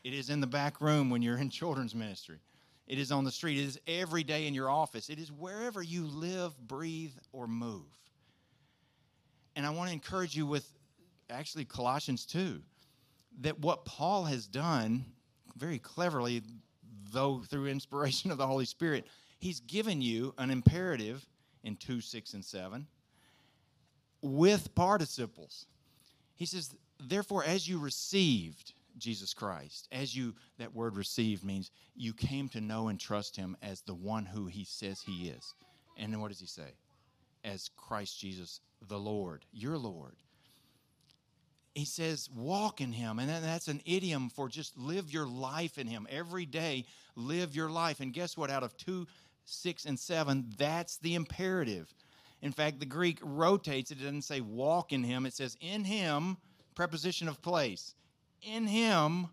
[0.04, 2.40] It is in the back room when you're in children's ministry.
[2.88, 3.58] It is on the street.
[3.58, 5.10] It is every day in your office.
[5.10, 7.86] It is wherever you live, breathe, or move.
[9.56, 10.72] And I want to encourage you with
[11.30, 12.62] actually Colossians 2
[13.42, 15.06] that what Paul has done
[15.58, 16.42] very cleverly,
[17.12, 19.06] though through inspiration of the Holy Spirit,
[19.40, 21.26] he's given you an imperative
[21.64, 22.88] in 2, 6, and 7
[24.22, 25.66] with participles.
[26.36, 29.88] He says, Therefore, as you received, Jesus Christ.
[29.92, 33.94] As you, that word received means you came to know and trust him as the
[33.94, 35.54] one who he says he is.
[35.98, 36.76] And then what does he say?
[37.44, 40.16] As Christ Jesus, the Lord, your Lord.
[41.74, 43.20] He says, walk in him.
[43.20, 46.08] And that's an idiom for just live your life in him.
[46.10, 48.00] Every day, live your life.
[48.00, 48.50] And guess what?
[48.50, 49.08] Out of two,
[49.46, 51.94] six, and seven, that's the imperative.
[52.42, 54.00] In fact, the Greek rotates it.
[54.00, 56.38] It doesn't say walk in him, it says in him,
[56.76, 57.96] preposition of place
[58.42, 59.28] in Him,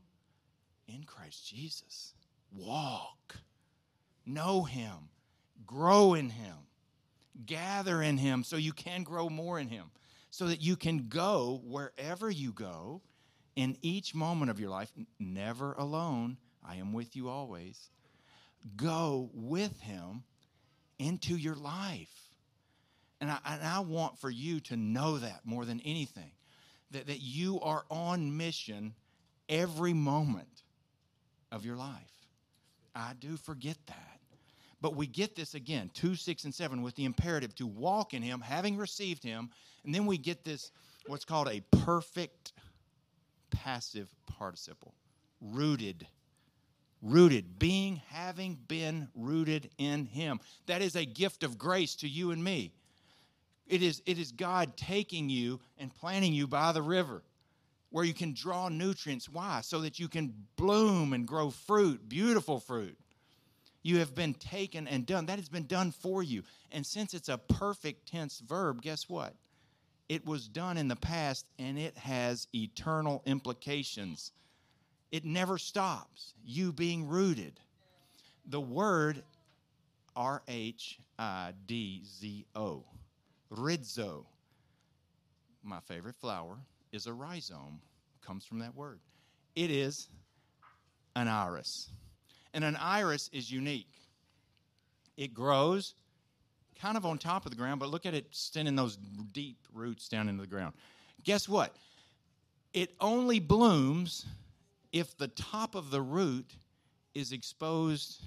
[0.86, 2.14] in Christ Jesus.
[2.52, 3.36] Walk,
[4.26, 5.10] know Him,
[5.66, 6.56] grow in Him,
[7.46, 9.90] gather in Him so you can grow more in Him,
[10.30, 13.02] so that you can go wherever you go
[13.56, 16.36] in each moment of your life, never alone.
[16.66, 17.90] I am with you always.
[18.76, 20.24] Go with Him
[20.98, 22.10] into your life.
[23.20, 26.32] And I, and I want for you to know that more than anything
[26.94, 28.94] that, that you are on mission
[29.48, 30.62] every moment
[31.52, 32.26] of your life.
[32.94, 34.20] I do forget that.
[34.80, 38.22] But we get this again, 2, 6, and 7, with the imperative to walk in
[38.22, 39.50] Him, having received Him.
[39.84, 40.70] And then we get this,
[41.06, 42.52] what's called a perfect
[43.50, 44.94] passive participle
[45.40, 46.06] rooted.
[47.02, 50.40] Rooted, being, having been rooted in Him.
[50.66, 52.72] That is a gift of grace to you and me.
[53.66, 57.22] It is, it is God taking you and planting you by the river
[57.90, 59.28] where you can draw nutrients.
[59.28, 59.60] Why?
[59.62, 62.98] So that you can bloom and grow fruit, beautiful fruit.
[63.82, 65.26] You have been taken and done.
[65.26, 66.42] That has been done for you.
[66.72, 69.34] And since it's a perfect tense verb, guess what?
[70.08, 74.32] It was done in the past and it has eternal implications.
[75.12, 76.34] It never stops.
[76.44, 77.60] You being rooted.
[78.46, 79.22] The word
[80.16, 82.84] R H I D Z O
[83.58, 84.26] Rhizo,
[85.62, 86.58] my favorite flower,
[86.92, 87.80] is a rhizome.
[88.24, 89.00] Comes from that word.
[89.54, 90.08] It is
[91.16, 91.90] an iris.
[92.52, 93.92] And an iris is unique.
[95.16, 95.94] It grows
[96.80, 98.96] kind of on top of the ground, but look at it sending those
[99.32, 100.74] deep roots down into the ground.
[101.22, 101.76] Guess what?
[102.72, 104.26] It only blooms
[104.92, 106.52] if the top of the root
[107.14, 108.22] is exposed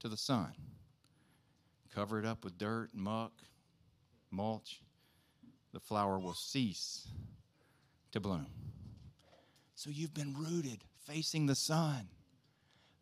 [0.00, 0.52] to the sun.
[1.94, 3.32] Cover it up with dirt, muck,
[4.32, 4.80] mulch,
[5.72, 7.06] the flower will cease
[8.12, 8.46] to bloom.
[9.74, 12.08] So you've been rooted facing the sun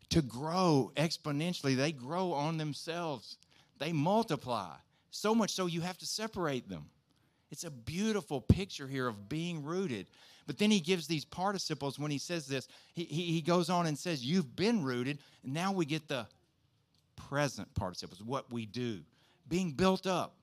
[0.09, 1.75] to grow exponentially.
[1.75, 3.37] They grow on themselves,
[3.79, 4.73] they multiply.
[5.11, 6.85] So much so you have to separate them.
[7.51, 10.07] It's a beautiful picture here of being rooted.
[10.47, 12.67] But then he gives these participles when he says this.
[12.93, 15.19] He, he, he goes on and says, You've been rooted.
[15.43, 16.27] And now we get the
[17.15, 19.01] present participles, what we do.
[19.49, 20.35] Being built up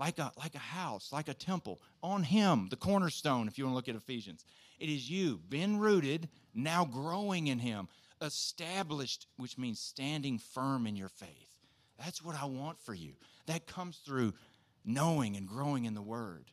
[0.00, 3.72] like a, like a house, like a temple, on Him, the cornerstone, if you want
[3.72, 4.46] to look at Ephesians.
[4.78, 7.86] It is you, been rooted, now growing in Him,
[8.22, 11.54] established, which means standing firm in your faith.
[11.98, 13.12] That's what I want for you.
[13.44, 14.32] That comes through
[14.86, 16.46] knowing and growing in the Word.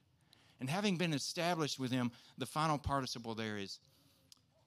[0.60, 3.80] And having been established with Him, the final participle there is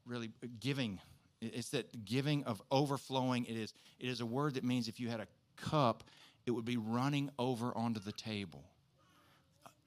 [0.07, 0.99] really giving.
[1.43, 3.45] It's that giving of overflowing.
[3.45, 6.03] It is, it is a word that means if you had a cup
[6.47, 8.65] it would be running over onto the table.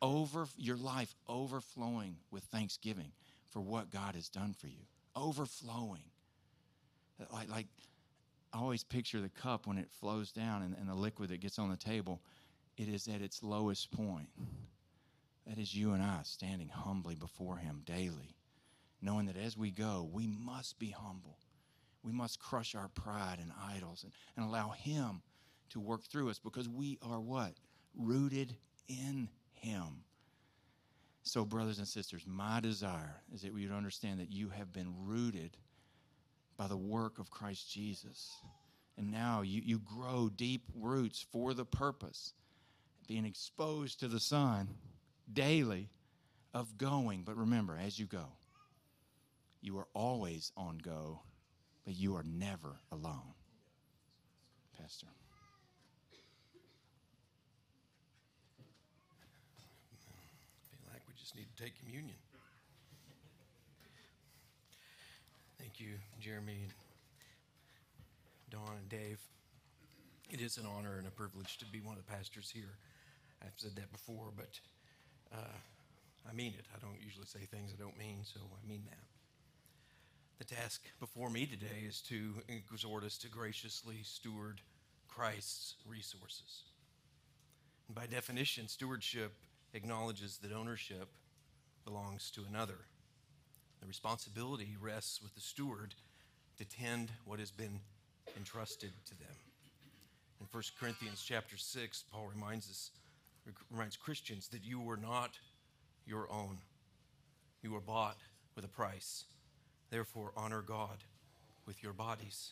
[0.02, 3.12] Over your life overflowing with thanksgiving
[3.52, 4.86] for what God has done for you.
[5.16, 6.04] Overflowing.
[7.32, 7.68] Like, like
[8.54, 11.58] I always picture the cup when it flows down and, and the liquid that gets
[11.58, 12.22] on the table,
[12.78, 14.30] it is at its lowest point.
[15.48, 18.36] That is you and I standing humbly before Him daily,
[19.02, 21.38] knowing that as we go, we must be humble.
[22.04, 25.22] We must crush our pride and idols and, and allow Him
[25.74, 27.54] to work through us because we are what?
[27.96, 28.56] Rooted
[28.88, 30.04] in Him.
[31.24, 34.94] So, brothers and sisters, my desire is that we would understand that you have been
[35.06, 35.56] rooted
[36.58, 38.32] by the work of Christ Jesus.
[38.98, 42.34] And now you, you grow deep roots for the purpose,
[43.08, 44.68] being exposed to the sun
[45.32, 45.90] daily
[46.54, 47.24] of going.
[47.24, 48.26] But remember, as you go,
[49.62, 51.22] you are always on go,
[51.86, 53.34] but you are never alone.
[54.80, 55.08] Pastor.
[60.52, 62.18] I feel like we just need to take communion.
[65.58, 66.74] Thank you, Jeremy and
[68.52, 69.22] Don and Dave.
[70.30, 72.76] It is an honor and a privilege to be one of the pastors here.
[73.42, 74.60] I've said that before, but
[75.34, 75.58] uh,
[76.30, 76.66] I mean it.
[76.76, 80.46] I don't usually say things I don't mean, so I mean that.
[80.46, 84.60] The task before me today is to exhort us to graciously steward
[85.08, 86.64] Christ's resources.
[87.88, 89.32] And by definition, stewardship
[89.74, 91.10] acknowledges that ownership
[91.86, 92.78] belongs to another.
[93.82, 95.96] The responsibility rests with the steward
[96.58, 97.80] to tend what has been
[98.38, 99.36] entrusted to them.
[100.40, 102.92] In 1 Corinthians chapter 6, Paul reminds us
[103.70, 105.32] reminds Christians that you were not
[106.06, 106.58] your own.
[107.62, 108.18] You were bought
[108.56, 109.26] with a price.
[109.90, 111.04] Therefore, honor God
[111.66, 112.52] with your bodies.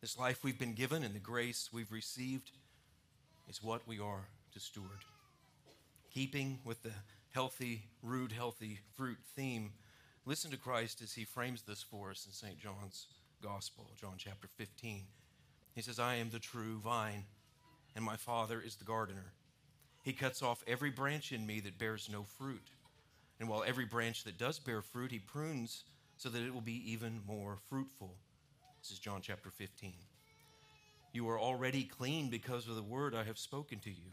[0.00, 2.50] This life we've been given and the grace we've received
[3.48, 5.04] is what we are to steward.
[6.12, 6.92] Keeping with the
[7.30, 9.72] healthy root, healthy fruit theme,
[10.26, 12.58] listen to Christ as he frames this for us in St.
[12.58, 13.06] John's
[13.42, 15.04] Gospel, John chapter 15.
[15.74, 17.24] He says, I am the true vine,
[17.96, 19.32] and my Father is the gardener.
[20.02, 22.68] He cuts off every branch in me that bears no fruit.
[23.40, 25.84] And while every branch that does bear fruit, he prunes
[26.18, 28.16] so that it will be even more fruitful.
[28.82, 29.94] This is John chapter 15.
[31.14, 34.12] You are already clean because of the word I have spoken to you.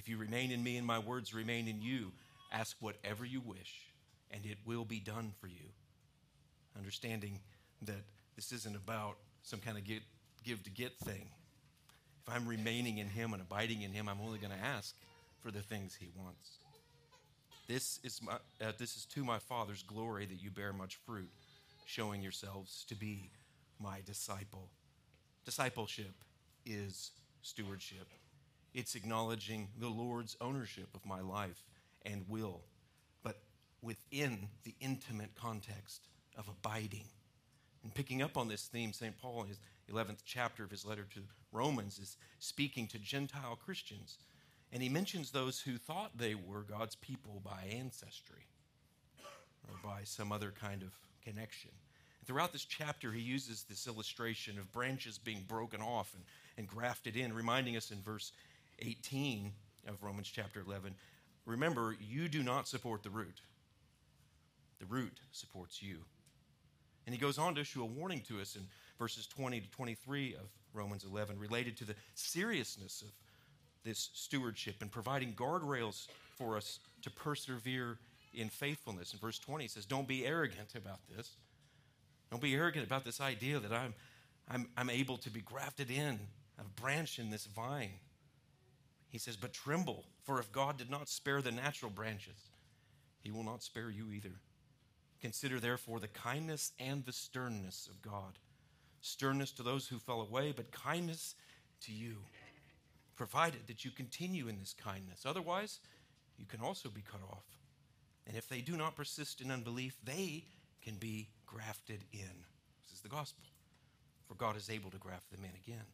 [0.00, 2.10] If you remain in me and my words remain in you,
[2.50, 3.84] ask whatever you wish,
[4.30, 5.74] and it will be done for you.
[6.74, 7.38] Understanding
[7.82, 8.00] that
[8.34, 10.00] this isn't about some kind of get,
[10.42, 11.28] give to get thing.
[12.26, 14.94] If I'm remaining in Him and abiding in Him, I'm only going to ask
[15.42, 16.48] for the things He wants.
[17.68, 21.28] This is, my, uh, this is to my Father's glory that you bear much fruit,
[21.84, 23.28] showing yourselves to be
[23.78, 24.70] my disciple.
[25.44, 26.14] Discipleship
[26.64, 27.10] is
[27.42, 28.06] stewardship,
[28.74, 31.64] it's acknowledging the Lord's ownership of my life
[32.04, 32.60] and will,
[33.22, 33.38] but
[33.82, 37.06] within the intimate context of abiding.
[37.82, 39.16] And picking up on this theme, St.
[39.20, 39.58] Paul in his
[39.90, 41.20] 11th chapter of his letter to
[41.52, 44.18] Romans is speaking to Gentile Christians.
[44.72, 48.46] And he mentions those who thought they were God's people by ancestry
[49.68, 50.92] or by some other kind of
[51.24, 51.70] connection.
[52.24, 56.24] Throughout this chapter, he uses this illustration of branches being broken off and,
[56.56, 58.32] and grafted in, reminding us in verse
[58.82, 59.52] 18
[59.88, 60.94] of Romans chapter 11
[61.46, 63.40] remember, you do not support the root,
[64.78, 65.98] the root supports you.
[67.06, 68.62] And he goes on to issue a warning to us in
[68.98, 73.08] verses 20 to 23 of Romans 11 related to the seriousness of
[73.84, 77.98] this stewardship and providing guardrails for us to persevere
[78.34, 79.12] in faithfulness.
[79.12, 81.32] In verse 20, he says, Don't be arrogant about this.
[82.30, 83.94] Don't be arrogant about this idea that I'm,
[84.48, 86.18] I'm, I'm able to be grafted in,
[86.58, 87.90] a branch in this vine.
[89.10, 92.50] He says, But tremble, for if God did not spare the natural branches,
[93.20, 94.40] he will not spare you either.
[95.20, 98.38] Consider therefore the kindness and the sternness of God.
[99.02, 101.34] Sternness to those who fell away, but kindness
[101.82, 102.16] to you,
[103.16, 105.26] provided that you continue in this kindness.
[105.26, 105.80] Otherwise,
[106.38, 107.44] you can also be cut off.
[108.26, 110.44] And if they do not persist in unbelief, they
[110.82, 112.44] can be grafted in.
[112.82, 113.44] This is the gospel.
[114.26, 115.84] For God is able to graft them in again.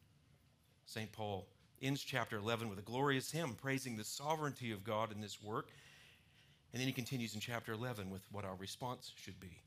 [0.85, 1.11] St.
[1.11, 1.49] Paul
[1.83, 5.69] ends chapter 11 with a glorious hymn praising the sovereignty of God in this work
[6.77, 9.63] and then he continues in chapter 11 with what our response should be.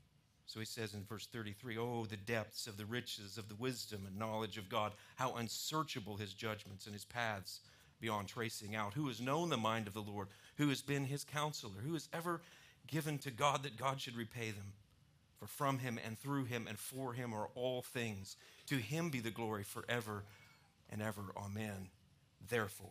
[0.46, 4.04] So he says in verse 33 Oh, the depths of the riches of the wisdom
[4.06, 7.62] and knowledge of God, how unsearchable his judgments and his paths
[8.00, 8.94] beyond tracing out.
[8.94, 10.28] Who has known the mind of the Lord?
[10.56, 11.80] Who has been his counselor?
[11.84, 12.40] Who has ever
[12.86, 14.72] given to God that God should repay them?
[15.40, 18.36] For from him and through him and for him are all things.
[18.66, 20.22] To him be the glory forever
[20.90, 21.22] and ever.
[21.36, 21.88] Amen.
[22.48, 22.88] Therefore,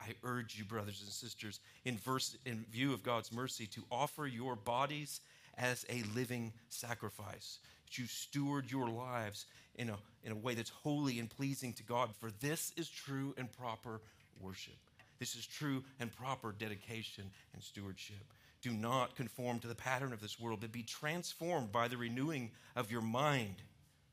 [0.00, 4.26] I urge you, brothers and sisters, in, verse, in view of God's mercy, to offer
[4.26, 5.20] your bodies
[5.56, 7.58] as a living sacrifice.
[7.86, 11.82] That you steward your lives in a, in a way that's holy and pleasing to
[11.82, 14.00] God, for this is true and proper
[14.40, 14.76] worship.
[15.18, 17.24] This is true and proper dedication
[17.54, 18.32] and stewardship.
[18.62, 22.50] Do not conform to the pattern of this world, but be transformed by the renewing
[22.76, 23.56] of your mind,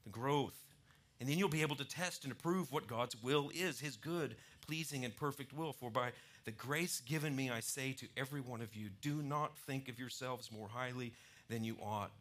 [0.03, 0.64] the growth.
[1.19, 4.35] And then you'll be able to test and approve what God's will is, his good,
[4.65, 5.71] pleasing, and perfect will.
[5.73, 6.11] For by
[6.43, 9.97] the grace given me, I say to every one of you, do not think of
[9.97, 11.13] yourselves more highly
[11.49, 12.11] than you ought.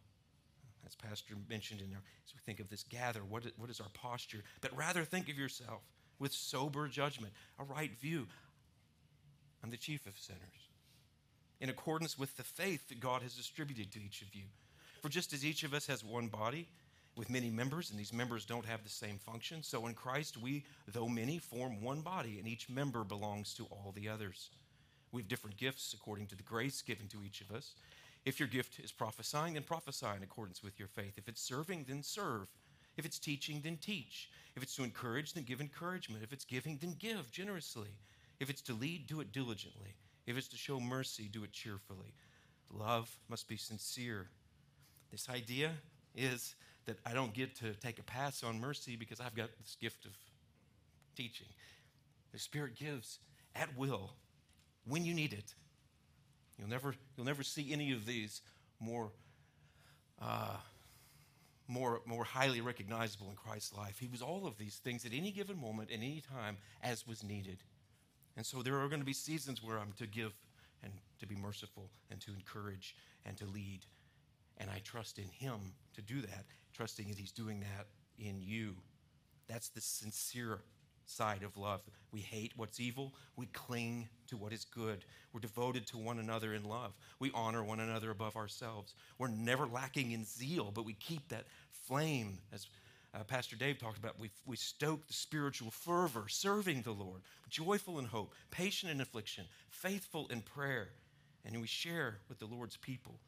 [0.86, 3.88] As Pastor mentioned in there, as we think of this gather, what what is our
[3.94, 4.42] posture?
[4.60, 5.80] But rather think of yourself
[6.18, 8.26] with sober judgment, a right view.
[9.62, 10.68] I'm the chief of sinners
[11.60, 14.44] in accordance with the faith that God has distributed to each of you.
[15.00, 16.68] For just as each of us has one body
[17.16, 20.64] with many members, and these members don't have the same function, so in Christ we,
[20.92, 24.50] though many, form one body, and each member belongs to all the others.
[25.12, 27.74] We have different gifts according to the grace given to each of us.
[28.24, 31.14] If your gift is prophesying, then prophesy in accordance with your faith.
[31.16, 32.48] If it's serving, then serve.
[32.96, 34.30] If it's teaching, then teach.
[34.56, 36.24] If it's to encourage, then give encouragement.
[36.24, 37.90] If it's giving, then give generously.
[38.40, 39.94] If it's to lead, do it diligently.
[40.26, 42.14] If it's to show mercy, do it cheerfully.
[42.72, 44.28] Love must be sincere.
[45.12, 45.72] This idea
[46.16, 46.54] is
[46.86, 50.04] that I don't get to take a pass on mercy because I've got this gift
[50.04, 50.12] of
[51.16, 51.46] teaching.
[52.32, 53.20] The Spirit gives
[53.54, 54.12] at will
[54.86, 55.54] when you need it.
[56.58, 58.42] You'll never, you'll never see any of these
[58.80, 59.10] more,
[60.20, 60.56] uh,
[61.66, 63.98] more, more highly recognizable in Christ's life.
[63.98, 67.24] He was all of these things at any given moment, at any time, as was
[67.24, 67.58] needed.
[68.36, 70.32] And so there are going to be seasons where I'm to give
[70.82, 73.86] and to be merciful and to encourage and to lead.
[74.58, 75.58] And I trust in Him
[75.94, 77.86] to do that, trusting that He's doing that
[78.18, 78.74] in you.
[79.48, 80.60] That's the sincere
[81.06, 81.82] side of love.
[82.12, 85.04] We hate what's evil, we cling to what is good.
[85.32, 86.92] We're devoted to one another in love.
[87.18, 88.94] We honor one another above ourselves.
[89.18, 91.46] We're never lacking in zeal, but we keep that
[91.86, 92.66] flame, as
[93.14, 94.18] uh, Pastor Dave talked about.
[94.18, 99.44] We, we stoke the spiritual fervor, serving the Lord, joyful in hope, patient in affliction,
[99.68, 100.88] faithful in prayer.
[101.44, 103.18] And we share with the Lord's people,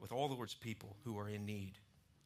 [0.00, 1.78] with all the Lord's people who are in need.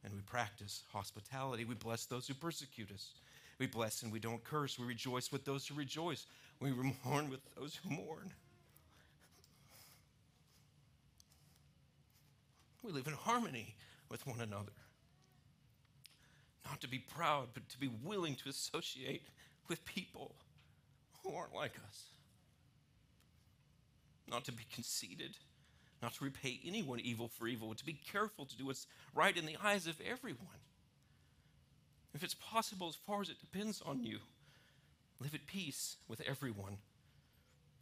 [0.03, 1.65] And we practice hospitality.
[1.65, 3.11] We bless those who persecute us.
[3.59, 4.79] We bless and we don't curse.
[4.79, 6.25] We rejoice with those who rejoice.
[6.59, 8.31] We mourn with those who mourn.
[12.83, 13.75] We live in harmony
[14.09, 14.71] with one another.
[16.65, 19.23] Not to be proud, but to be willing to associate
[19.67, 20.35] with people
[21.23, 22.03] who aren't like us.
[24.29, 25.35] Not to be conceited,
[26.01, 29.35] not to repay anyone evil for evil, but to be careful to do what's right
[29.35, 30.47] in the eyes of everyone.
[32.13, 34.19] If it's possible, as far as it depends on you,
[35.19, 36.77] live at peace with everyone.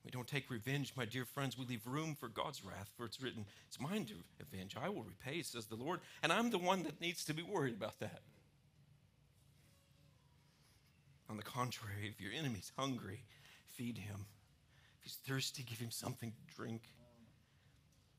[0.04, 1.58] We don't take revenge, my dear friends.
[1.58, 4.76] We leave room for God's wrath, for it's written, It's mine to avenge.
[4.82, 6.00] I will repay, says the Lord.
[6.24, 8.22] And I'm the one that needs to be worried about that.
[11.30, 13.26] On the contrary, if your enemy's hungry,
[13.76, 14.26] feed him.
[14.98, 16.84] If he's thirsty, give him something to drink.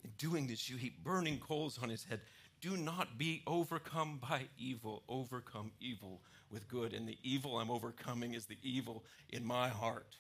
[0.05, 2.21] In doing this, you heap burning coals on his head.
[2.61, 5.03] Do not be overcome by evil.
[5.09, 6.21] Overcome evil
[6.51, 6.93] with good.
[6.93, 10.17] And the evil I'm overcoming is the evil in my heart.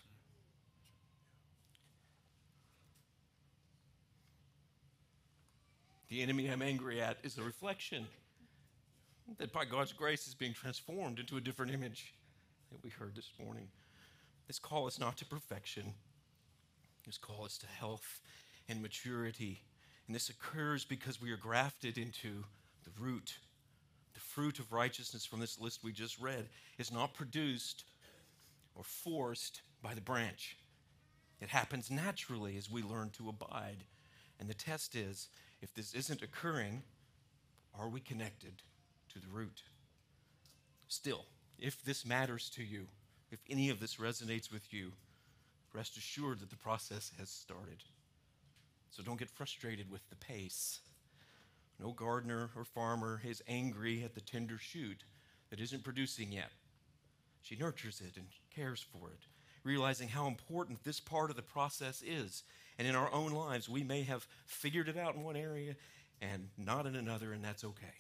[6.09, 8.07] The enemy I'm angry at is a reflection
[9.37, 12.15] that by God's grace is being transformed into a different image
[12.71, 13.69] that we heard this morning.
[14.47, 15.93] This call is not to perfection,
[17.05, 18.21] this call is to health
[18.69, 19.63] and maturity
[20.09, 22.45] and this occurs because we are grafted into
[22.83, 23.39] the root.
[24.15, 26.49] The fruit of righteousness from this list we just read
[26.79, 27.85] is not produced
[28.75, 30.57] or forced by the branch.
[31.41, 33.85] It happens naturally as we learn to abide.
[34.41, 35.29] And the test is
[35.61, 36.83] if this isn't occurring,
[37.79, 38.63] are we connected
[39.13, 39.63] to the root?
[40.89, 41.27] Still,
[41.59, 42.87] if this matters to you,
[43.31, 44.93] if any of this resonates with you,
[45.75, 47.85] rest assured that the process has started.
[48.91, 50.81] So don't get frustrated with the pace.
[51.79, 55.05] No gardener or farmer is angry at the tender shoot
[55.51, 56.51] that isn't producing yet.
[57.43, 59.27] She nurtures it and cares for it,
[59.63, 62.43] realizing how important this part of the process is.
[62.79, 65.77] And in our own lives, we may have figured it out in one area
[66.21, 67.95] and not in another, and that's okay.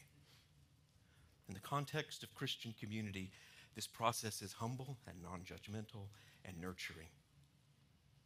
[1.48, 3.30] In the context of Christian community,
[3.74, 6.08] this process is humble and non judgmental
[6.44, 7.08] and nurturing.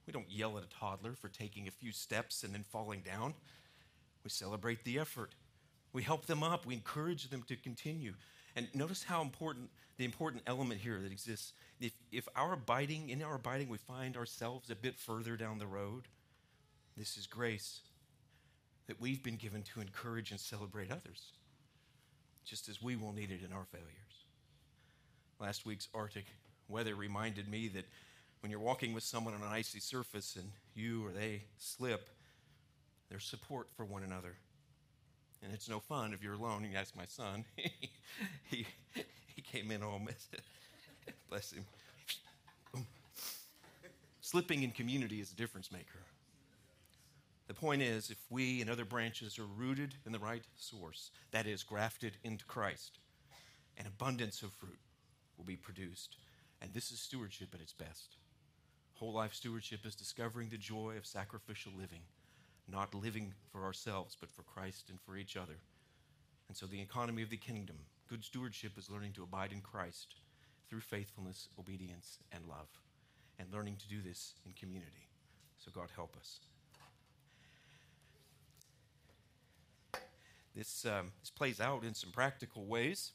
[0.07, 3.35] We don't yell at a toddler for taking a few steps and then falling down.
[4.25, 5.35] We celebrate the effort.
[5.93, 6.67] We help them up.
[6.67, 8.15] We encourage them to continue.
[8.57, 11.53] And notice how important the important element here that exists.
[11.81, 15.67] If, if our abiding, in our abiding, we find ourselves a bit further down the
[15.67, 16.09] road,
[16.97, 17.81] this is grace
[18.87, 21.33] that we've been given to encourage and celebrate others,
[22.45, 24.25] just as we will need it in our failures.
[25.39, 26.27] Last week's Arctic
[26.69, 27.85] weather reminded me that
[28.43, 32.11] when you're walking with someone on an icy surface and you or they slip,
[33.09, 34.35] there's support for one another.
[35.45, 36.65] And it's no fun if you're alone.
[36.65, 37.45] And you ask my son.
[38.45, 38.67] he,
[39.35, 40.35] he came in all messed
[41.31, 41.65] Bless him.
[44.21, 46.01] Slipping in community is a difference maker.
[47.49, 51.47] The point is, if we and other branches are rooted in the right source, that
[51.47, 52.99] is, grafted into Christ,
[53.77, 54.79] an abundance of fruit
[55.37, 56.17] will be produced.
[56.61, 58.17] And this is stewardship at its best.
[59.03, 62.03] Whole life stewardship is discovering the joy of sacrificial living,
[62.69, 65.59] not living for ourselves, but for Christ and for each other.
[66.47, 67.75] And so, the economy of the kingdom,
[68.09, 70.15] good stewardship is learning to abide in Christ
[70.71, 72.69] through faithfulness, obedience, and love,
[73.41, 75.09] and learning to do this in community.
[75.59, 76.39] So, God help us.
[80.55, 83.11] This, um, this plays out in some practical ways.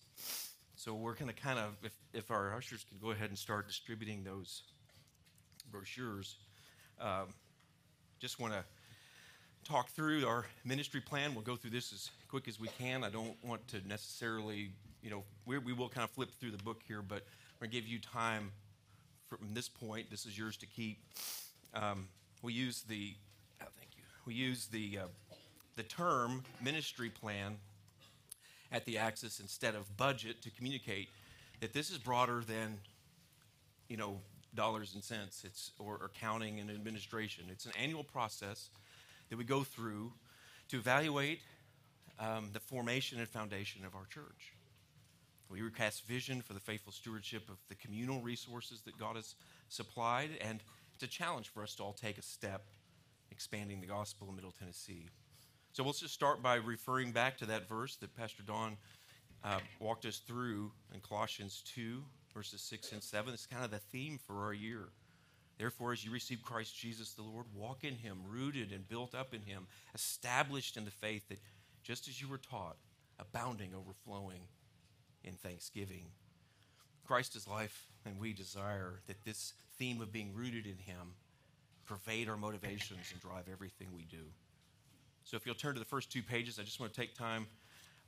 [0.75, 3.69] So, we're going to kind of, if, if our ushers can go ahead and start
[3.69, 4.63] distributing those
[5.72, 6.36] brochures.
[6.99, 7.28] Um,
[8.20, 8.63] just want to
[9.63, 11.34] talk through our ministry plan.
[11.34, 13.03] We'll go through this as quick as we can.
[13.03, 16.63] I don't want to necessarily, you know, we, we will kind of flip through the
[16.63, 18.51] book here, but I'm going to give you time
[19.28, 20.09] from this point.
[20.09, 20.99] This is yours to keep.
[21.74, 22.07] Um,
[22.41, 23.13] we use the,
[23.61, 24.03] oh, thank you.
[24.26, 25.07] We use the uh,
[25.78, 27.55] the term ministry plan
[28.72, 31.07] at the Access instead of budget to communicate
[31.61, 32.80] that this is broader than,
[33.88, 34.20] you know,
[34.58, 37.45] dollars and cents it's, or accounting and administration.
[37.49, 38.70] It's an annual process
[39.30, 40.12] that we go through
[40.70, 41.39] to evaluate
[42.20, 44.53] um, the formation and foundation of our church.
[45.49, 49.36] We recast vision for the faithful stewardship of the communal resources that God has
[49.70, 50.60] supplied, and
[50.93, 52.64] it's a challenge for us to all take a step
[53.32, 55.05] expanding the gospel in Middle Tennessee.
[55.72, 58.76] So let's just start by referring back to that verse that Pastor Don
[59.43, 62.03] uh, walked us through in Colossians 2,
[62.38, 63.33] verses 6 and 7.
[63.33, 64.89] It's kind of the theme for our year.
[65.57, 69.33] Therefore, as you receive Christ Jesus the Lord, walk in him, rooted and built up
[69.33, 69.65] in him,
[69.95, 71.39] established in the faith that
[71.81, 72.77] just as you were taught,
[73.19, 74.41] abounding, overflowing
[75.23, 76.05] in thanksgiving.
[77.07, 81.15] Christ is life, and we desire that this theme of being rooted in him
[81.85, 84.25] pervade our motivations and drive everything we do.
[85.23, 87.47] So, if you'll turn to the first two pages, I just want to take time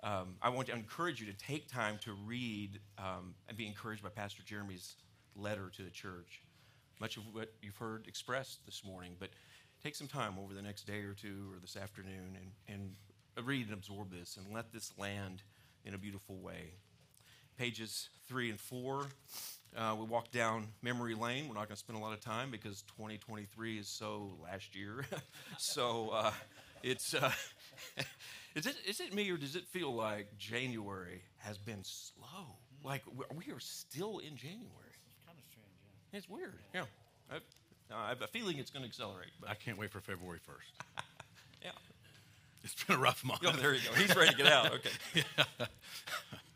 [0.03, 4.01] um, I want to encourage you to take time to read um, and be encouraged
[4.01, 4.95] by Pastor Jeremy's
[5.35, 6.41] letter to the church.
[7.01, 9.29] Much of what you've heard expressed this morning, but
[9.83, 12.37] take some time over the next day or two or this afternoon
[12.67, 12.75] and,
[13.37, 15.41] and read and absorb this and let this land
[15.85, 16.73] in a beautiful way.
[17.57, 19.07] Pages three and four,
[19.75, 21.47] uh, we walk down memory lane.
[21.49, 25.05] We're not going to spend a lot of time because 2023 is so last year.
[25.57, 26.31] so uh,
[26.83, 27.13] it's.
[27.13, 27.31] Uh,
[28.55, 32.55] Is it, is it me or does it feel like January has been slow?
[32.83, 34.95] Like we are still in January.
[35.11, 35.67] It's kind of strange,
[36.11, 36.17] yeah.
[36.17, 36.59] It's weird.
[36.73, 36.83] Yeah.
[37.31, 37.39] I,
[37.93, 39.31] I have a feeling it's going to accelerate.
[39.39, 39.49] But.
[39.49, 41.03] I can't wait for February 1st.
[41.63, 41.71] yeah.
[42.63, 43.41] It's been a rough month.
[43.45, 43.93] Oh, there you go.
[43.95, 44.73] He's ready to get out.
[44.73, 44.89] Okay.
[45.37, 45.65] yeah.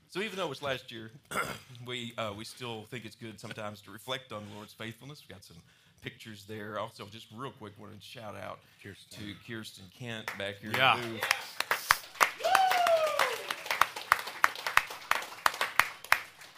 [0.09, 1.09] So even though it was last year,
[1.87, 5.23] we uh, we still think it's good sometimes to reflect on the Lord's faithfulness.
[5.27, 5.57] We've got some
[6.03, 6.77] pictures there.
[6.77, 9.17] Also, just real quick, want to shout out Kirsten.
[9.17, 10.71] to Kirsten Kent back here.
[10.75, 10.99] Yeah.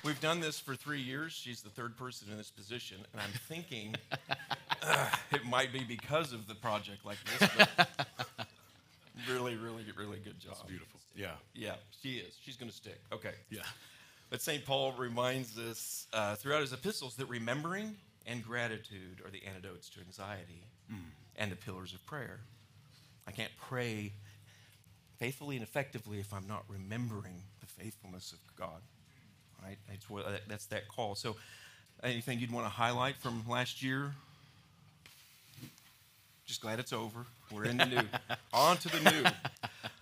[0.06, 1.32] We've done this for three years.
[1.32, 3.96] She's the third person in this position, and I'm thinking
[4.84, 7.50] uh, it might be because of the project like this.
[9.28, 10.54] really, really, really good job.
[10.58, 11.00] That's beautiful.
[11.16, 11.32] Yeah.
[11.56, 12.36] Yeah, she is.
[12.40, 13.00] She's going to stick.
[13.12, 13.34] Okay.
[13.50, 13.62] Yeah.
[14.30, 14.64] But St.
[14.64, 17.96] Paul reminds us uh, throughout his epistles that remembering
[18.28, 21.00] and gratitude are the antidotes to anxiety mm.
[21.36, 22.42] and the pillars of prayer.
[23.28, 24.12] I can't pray
[25.18, 28.82] faithfully and effectively if I'm not remembering the faithfulness of God
[29.66, 29.78] right?
[29.90, 31.16] That's, what, that's that call.
[31.16, 31.36] So,
[32.04, 34.12] anything you'd want to highlight from last year?
[36.46, 37.26] Just glad it's over.
[37.52, 38.02] We're in the new.
[38.54, 39.24] On to the new.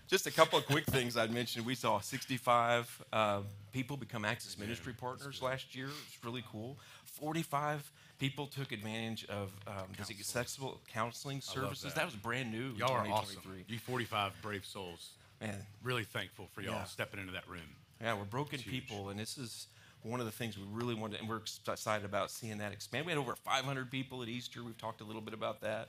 [0.07, 1.63] Just a couple of quick things I'd mention.
[1.63, 3.41] We saw 65 uh,
[3.71, 5.87] people become Access Ministry partners last year.
[6.07, 6.77] It's really cool.
[7.05, 7.89] 45
[8.19, 11.83] people took advantage of um, accessible counseling services.
[11.83, 11.95] That.
[11.95, 12.05] that.
[12.05, 12.73] was brand new.
[12.77, 13.41] Y'all are awesome.
[13.67, 15.11] You 45 brave souls.
[15.41, 16.83] Man, really thankful for y'all Yeah.
[16.83, 17.61] stepping into that room.
[18.03, 19.67] Yeah, we're broken people, and this is
[20.01, 23.05] one of the things we really wanted, and we're excited about seeing that expand.
[23.05, 24.61] We had over 500 people at Easter.
[24.61, 25.87] We've talked a little bit about that.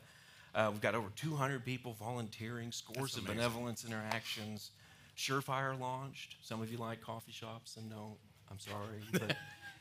[0.55, 4.71] Uh, we've got over 200 people volunteering, scores of benevolence interactions.
[5.17, 6.37] Surefire launched.
[6.41, 8.17] Some of you like coffee shops, and don't.
[8.49, 9.37] I'm sorry, but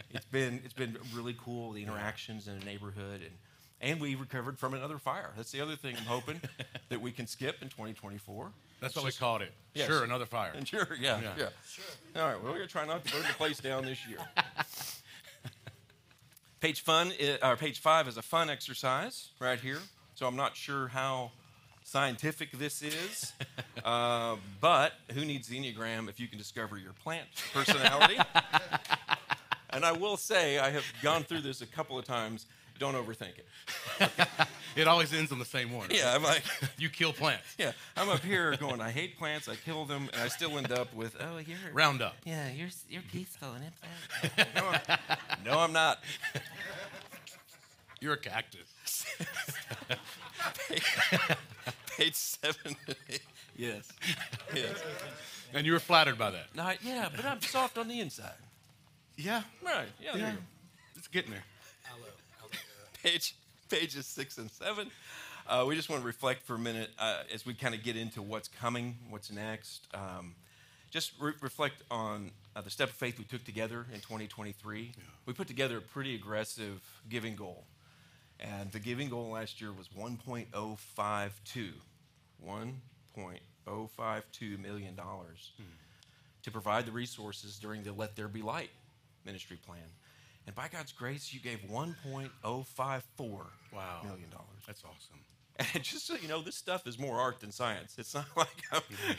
[0.09, 3.31] it's been it's been really cool the interactions in the neighborhood, and
[3.81, 5.31] and we recovered from another fire.
[5.37, 6.41] That's the other thing I'm hoping
[6.89, 8.51] that we can skip in 2024.
[8.83, 9.53] That's what we called it.
[9.73, 9.87] Yes.
[9.87, 10.51] Sure, another fire.
[10.55, 11.29] And sure, yeah, Yeah.
[11.37, 11.45] yeah.
[11.69, 11.85] Sure.
[12.21, 14.17] All right, well, we're going to try not to burn the place down this year.
[16.59, 19.79] page fun, i- or page five is a fun exercise right here.
[20.15, 21.31] So I'm not sure how
[21.83, 23.31] scientific this is,
[23.85, 28.17] uh, but who needs the Enneagram if you can discover your plant personality?
[29.69, 32.45] and I will say, I have gone through this a couple of times.
[32.83, 34.09] Don't overthink it.
[34.75, 35.87] It always ends on the same one.
[35.87, 35.97] right?
[35.99, 36.41] Yeah, I'm like,
[36.79, 37.43] You kill plants.
[37.59, 40.71] yeah, I'm up here going, I hate plants, I kill them, and I still end
[40.71, 42.15] up with, oh, you're Round up.
[42.25, 44.97] Yeah, you're you're peaceful and it's no, I'm-
[45.45, 45.99] no, I'm not.
[48.01, 49.05] You're a cactus.
[51.95, 52.75] Page seven.
[53.55, 53.87] yes,
[54.53, 54.83] yes.
[55.53, 56.47] And you were flattered by that.
[56.55, 58.33] No, I- yeah, but I'm soft on the inside.
[59.17, 59.43] Yeah.
[59.63, 59.85] Right.
[60.01, 60.11] Yeah.
[60.13, 60.33] there Yeah.
[60.97, 61.43] It's getting there.
[63.03, 63.35] Page
[63.69, 64.89] pages six and seven.
[65.47, 67.97] Uh, we just want to reflect for a minute uh, as we kind of get
[67.97, 69.87] into what's coming, what's next.
[69.93, 70.35] Um,
[70.89, 74.93] just re- reflect on uh, the step of faith we took together in 2023.
[75.25, 77.65] We put together a pretty aggressive giving goal.
[78.39, 81.71] And the giving goal last year was 1.052.
[82.45, 84.99] $1.052 million
[86.43, 88.69] to provide the resources during the Let There Be Light
[89.25, 89.79] ministry plan.
[90.45, 92.31] And by God's grace, you gave 1.054
[93.73, 94.01] Wow.
[94.03, 94.63] million dollars.
[94.67, 95.19] That's awesome.
[95.73, 97.95] And just so you know, this stuff is more art than science.
[97.97, 98.47] It's not like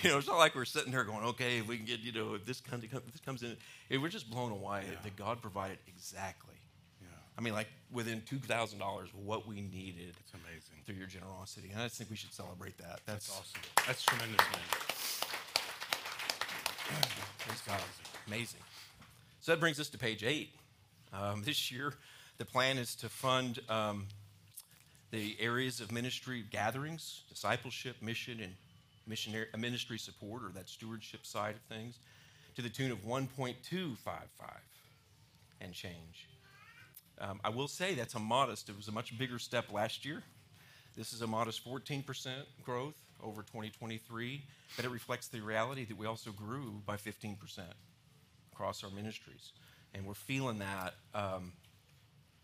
[0.03, 2.13] you know, it's not like we're sitting there going, okay, if we can get you
[2.13, 3.57] know, if this comes, if this comes in,
[4.01, 4.97] we're just blown away Yeah.
[5.03, 6.55] that God provided exactly.
[7.01, 7.09] Yeah.
[7.39, 10.83] I mean, like within two thousand dollars, what we needed It's amazing.
[10.85, 13.01] through your generosity, and I just think we should celebrate that.
[13.07, 13.61] That's, That's awesome.
[13.87, 14.61] That's tremendous, man.
[17.39, 17.81] Praise God.
[18.27, 18.61] Amazing.
[19.41, 20.51] So that brings us to page eight.
[21.15, 21.95] Um, this year,
[22.39, 24.07] the plan is to fund um,
[25.11, 28.53] the areas of ministry gatherings, discipleship, mission, and
[29.07, 31.99] missionary uh, ministry support, or that stewardship side of things,
[32.57, 33.97] to the tune of 1.255
[35.61, 36.29] and change.
[37.21, 38.69] Um, I will say that's a modest.
[38.69, 40.23] It was a much bigger step last year.
[40.97, 42.05] This is a modest 14%
[42.65, 44.43] growth over 2023,
[44.77, 47.37] but it reflects the reality that we also grew by 15%
[48.53, 49.53] across our ministries,
[49.95, 50.95] and we're feeling that.
[51.15, 51.53] Um,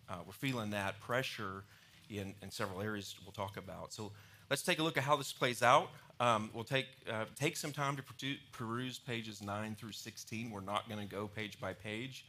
[0.09, 1.63] uh, we're feeling that pressure
[2.09, 3.93] in, in several areas we'll talk about.
[3.93, 4.11] So
[4.49, 5.91] let's take a look at how this plays out.
[6.19, 10.51] Um, we'll take uh, take some time to peruse pages 9 through 16.
[10.51, 12.27] We're not going to go page by page.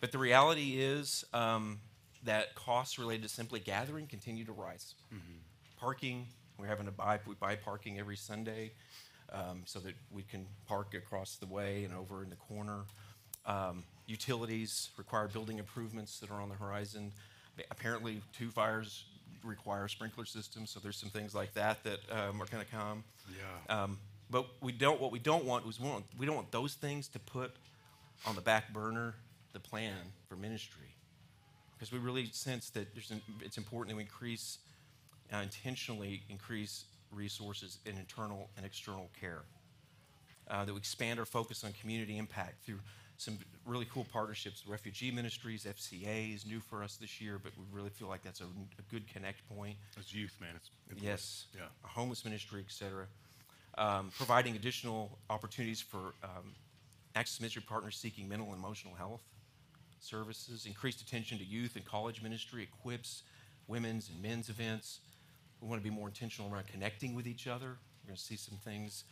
[0.00, 1.78] But the reality is um,
[2.24, 4.94] that costs related to simply gathering continue to rise.
[5.78, 6.26] Parking,
[6.58, 8.72] we're having to buy, we buy parking every Sunday
[9.32, 12.80] um, so that we can park across the way and over in the corner.
[13.46, 17.12] Um, utilities require building improvements that are on the horizon.
[17.70, 19.04] Apparently, two fires
[19.44, 23.04] require sprinkler systems, so there's some things like that that um, are going to come.
[23.68, 23.82] Yeah.
[23.82, 23.98] Um,
[24.30, 25.00] but we don't.
[25.00, 27.52] What we don't want is we, want, we don't want those things to put
[28.26, 29.14] on the back burner
[29.52, 29.96] the plan
[30.28, 30.94] for ministry,
[31.74, 34.58] because we really sense that there's an, it's important that we increase,
[35.32, 39.42] uh, intentionally increase resources in internal and external care.
[40.48, 42.80] Uh, that we expand our focus on community impact through
[43.22, 47.64] some really cool partnerships, refugee ministries, FCA is new for us this year, but we
[47.70, 50.50] really feel like that's a, a good connect point As youth, man.
[50.56, 51.62] It's, it's yes, Yeah.
[51.84, 53.06] a homeless ministry, et cetera.
[53.78, 56.52] Um, providing additional opportunities for um,
[57.14, 59.22] access ministry partners seeking mental and emotional health
[60.00, 63.22] services, increased attention to youth and college ministry, equips
[63.68, 64.98] women's and men's events.
[65.60, 67.76] We want to be more intentional around connecting with each other.
[68.02, 69.04] We're going to see some things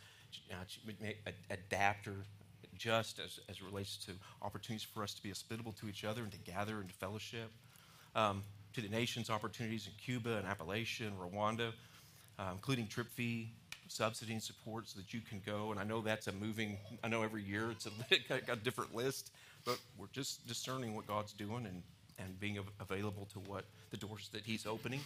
[0.51, 2.15] uh, adapt or
[2.81, 4.11] adjust as, as it relates to
[4.41, 7.51] opportunities for us to be hospitable to each other and to gather and to fellowship
[8.15, 8.41] um,
[8.73, 11.73] to the nation's opportunities in Cuba and Appalachia and Rwanda,
[12.39, 13.51] uh, including trip fee
[13.87, 15.71] subsidy and support so that you can go.
[15.71, 19.31] And I know that's a moving, I know every year it's a, a different list,
[19.65, 21.83] but we're just discerning what God's doing and,
[22.17, 25.01] and being av- available to what the doors that He's opening.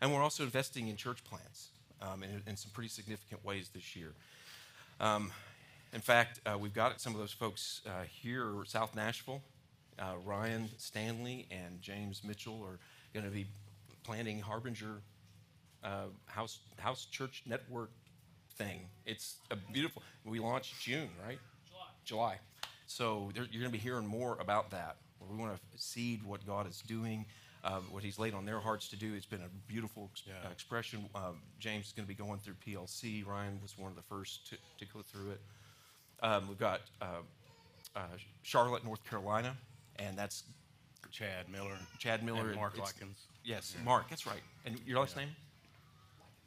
[0.00, 3.96] And we're also investing in church plants um, in, in some pretty significant ways this
[3.96, 4.12] year.
[5.00, 5.32] Um,
[5.92, 9.42] in fact, uh, we've got some of those folks uh, here, South Nashville.
[9.98, 12.78] Uh, Ryan Stanley and James Mitchell are
[13.12, 13.46] going to be
[14.04, 15.00] planning Harbinger
[15.82, 17.90] uh, House House Church Network
[18.56, 18.82] thing.
[19.06, 20.02] It's a beautiful.
[20.24, 21.38] We launched June, right?
[21.68, 21.86] July.
[22.04, 22.38] July.
[22.86, 24.96] So there, you're going to be hearing more about that.
[25.30, 27.24] We want to seed what God is doing,
[27.64, 29.14] uh, what He's laid on their hearts to do.
[29.14, 30.34] It's been a beautiful ex- Yeah.
[30.48, 31.08] uh, expression.
[31.14, 33.26] Um, James is going to be going through PLC.
[33.26, 35.40] Ryan was one of the first to, to go through it.
[36.22, 37.06] Um, we've got uh,
[37.94, 38.00] uh,
[38.42, 39.56] Charlotte, North Carolina,
[39.96, 40.44] and that's
[41.10, 43.26] Chad Miller, Chad Miller and Mark Likens.
[43.44, 44.08] Yes, Mark.
[44.10, 44.42] That's right.
[44.66, 45.28] And your last name?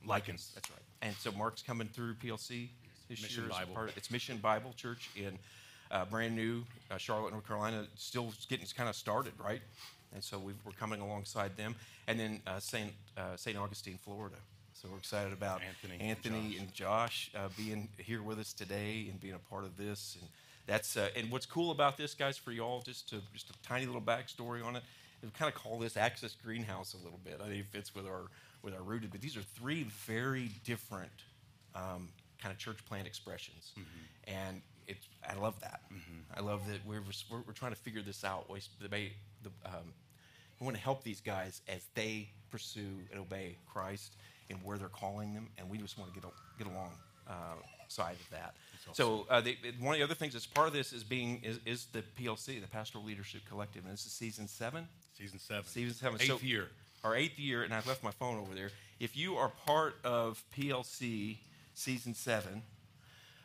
[0.05, 0.51] Likens.
[0.53, 0.81] That's right.
[1.01, 2.69] And so Mark's coming through PLC
[3.09, 3.51] this Mission year.
[3.51, 3.73] Bible.
[3.73, 5.37] part of- it's Mission Bible Church in
[5.89, 7.85] uh, brand new uh, Charlotte, North Carolina.
[7.95, 9.61] Still getting kind of started, right?
[10.13, 11.75] And so we are coming alongside them.
[12.07, 14.35] And then uh, Saint uh, Saint Augustine, Florida.
[14.81, 15.61] So we're excited about
[15.99, 16.17] Anthony and
[16.49, 16.59] Josh.
[16.59, 20.17] and Josh uh, being here with us today and being a part of this.
[20.19, 20.27] And
[20.65, 23.85] that's uh, and what's cool about this, guys, for y'all, just to just a tiny
[23.85, 24.83] little backstory on it.
[25.21, 27.39] We kind of call this Access Greenhouse a little bit.
[27.43, 28.23] I think it fits with our
[28.63, 29.11] with our rooted.
[29.11, 31.11] But these are three very different
[31.75, 32.09] um,
[32.41, 33.73] kind of church plant expressions,
[34.23, 35.81] and it's I love that.
[36.35, 38.49] I love that we're, we're we're trying to figure this out.
[38.49, 38.61] We-
[39.43, 39.93] the, um,
[40.59, 44.15] we want to help these guys as they pursue and obey Christ
[44.51, 46.91] and where they're calling them, and we just want to get get along
[47.27, 47.33] uh,
[47.87, 48.53] side of that.
[48.93, 51.59] So uh, they, one of the other things that's part of this is being is,
[51.65, 54.87] is the PLC, the Pastoral Leadership Collective, and this is season seven.
[55.17, 55.63] Season seven.
[55.65, 56.19] Season seven.
[56.21, 56.67] Eighth So- year.
[57.03, 58.69] Our eighth year, and I've left my phone over there.
[58.99, 61.37] If you are part of PLC
[61.73, 62.61] season seven,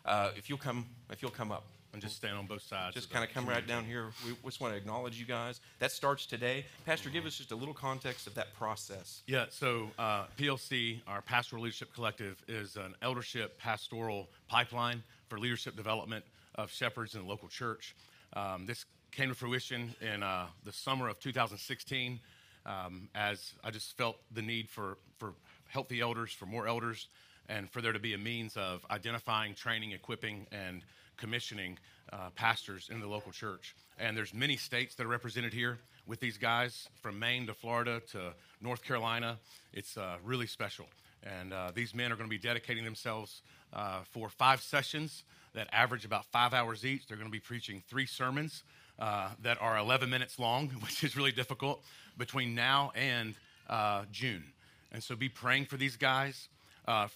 [0.04, 1.64] uh, if you'll come, if you'll come up,
[1.96, 2.94] And just stand on both sides.
[2.94, 4.10] just kind of come right down here.
[4.26, 5.62] We just want to acknowledge you guys.
[5.78, 6.66] That starts today.
[6.84, 9.22] Pastor, give us just a little context of that process.
[9.26, 15.74] Yeah, so uh, PLC, our Pastoral Leadership Collective, is an eldership pastoral pipeline for leadership
[15.74, 16.22] development
[16.56, 17.96] of shepherds in the local church.
[18.34, 22.20] Um, this came to fruition in uh, the summer of 2016
[22.66, 25.32] um, as I just felt the need for, for
[25.68, 27.08] healthy elders, for more elders,
[27.48, 30.82] and for there to be a means of identifying, training, equipping, and
[31.16, 31.78] commissioning
[32.12, 33.74] uh, pastors in the local church.
[33.98, 38.00] And there's many states that are represented here with these guys, from Maine to Florida
[38.12, 39.38] to North Carolina.
[39.72, 40.86] It's uh, really special.
[41.22, 43.42] And uh, these men are going to be dedicating themselves
[43.72, 47.06] uh, for five sessions that average about five hours each.
[47.06, 48.62] They're going to be preaching three sermons
[48.98, 51.82] uh, that are 11 minutes long, which is really difficult,
[52.16, 53.34] between now and
[53.68, 54.44] uh, June.
[54.92, 56.48] And so be praying for these guys.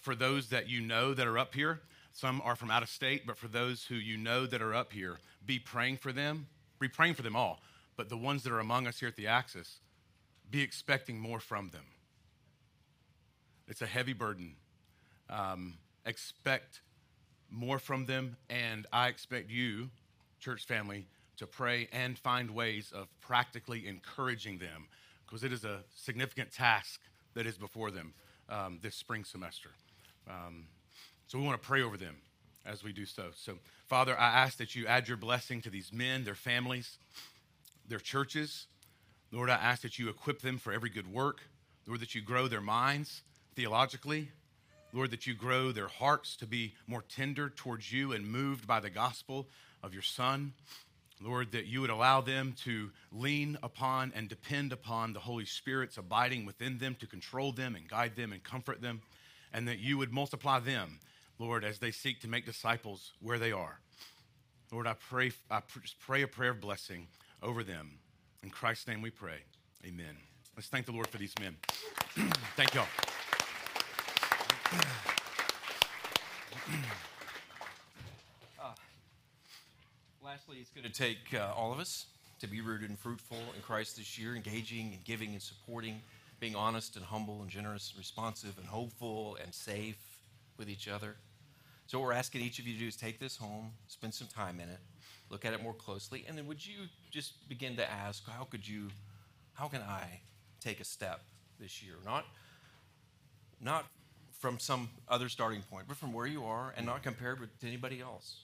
[0.01, 1.79] For those that you know that are up here,
[2.13, 4.91] some are from out of state, but for those who you know that are up
[4.93, 6.47] here, be praying for them.
[6.79, 7.61] Be praying for them all.
[7.95, 9.79] But the ones that are among us here at the Access,
[10.49, 11.85] be expecting more from them.
[13.67, 14.55] It's a heavy burden.
[15.29, 16.81] Um, expect
[17.49, 19.89] more from them, and I expect you,
[20.39, 21.07] church family,
[21.37, 24.87] to pray and find ways of practically encouraging them
[25.25, 26.99] because it is a significant task
[27.33, 28.13] that is before them
[28.49, 29.69] um, this spring semester.
[30.29, 30.65] Um,
[31.31, 32.17] so we want to pray over them
[32.65, 33.27] as we do so.
[33.37, 33.53] So,
[33.87, 36.97] Father, I ask that you add your blessing to these men, their families,
[37.87, 38.67] their churches.
[39.31, 41.39] Lord, I ask that you equip them for every good work.
[41.87, 43.21] Lord, that you grow their minds
[43.55, 44.27] theologically.
[44.91, 48.81] Lord, that you grow their hearts to be more tender towards you and moved by
[48.81, 49.47] the gospel
[49.81, 50.51] of your Son.
[51.23, 55.95] Lord, that you would allow them to lean upon and depend upon the Holy Spirit's
[55.95, 59.01] abiding within them to control them and guide them and comfort them,
[59.53, 60.99] and that you would multiply them,
[61.41, 63.79] Lord, as they seek to make disciples where they are.
[64.71, 67.07] Lord, I pray, I just pray a prayer of blessing
[67.41, 67.93] over them.
[68.43, 69.39] In Christ's name we pray.
[69.83, 70.15] Amen.
[70.55, 71.57] Let's thank the Lord for these men.
[72.55, 72.85] thank y'all.
[80.23, 82.05] Lastly, it's going to take uh, all of us
[82.39, 86.01] to be rooted and fruitful in Christ this year, engaging and giving and supporting,
[86.39, 89.97] being honest and humble and generous and responsive and hopeful and safe
[90.57, 91.15] with each other.
[91.91, 94.27] So, what we're asking each of you to do is take this home, spend some
[94.27, 94.79] time in it,
[95.29, 98.65] look at it more closely, and then would you just begin to ask, how could
[98.65, 98.87] you,
[99.55, 100.21] how can I
[100.61, 101.19] take a step
[101.59, 101.95] this year?
[102.05, 102.25] Not,
[103.59, 103.87] not
[104.39, 107.99] from some other starting point, but from where you are and not compared with anybody
[107.99, 108.37] else.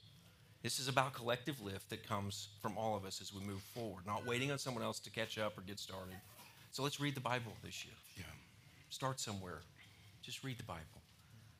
[0.61, 4.05] This is about collective lift that comes from all of us as we move forward,
[4.05, 6.17] not waiting on someone else to catch up or get started.
[6.71, 7.95] So let's read the Bible this year.
[8.17, 8.23] Yeah.
[8.89, 9.61] Start somewhere.
[10.21, 10.83] Just read the Bible.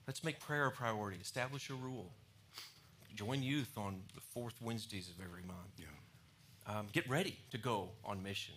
[0.08, 1.18] Let's make prayer a priority.
[1.22, 2.10] Establish a rule.
[3.14, 5.74] Join youth on the fourth Wednesdays of every month.
[5.78, 5.86] Yeah.
[6.66, 8.56] Um, get ready to go on mission.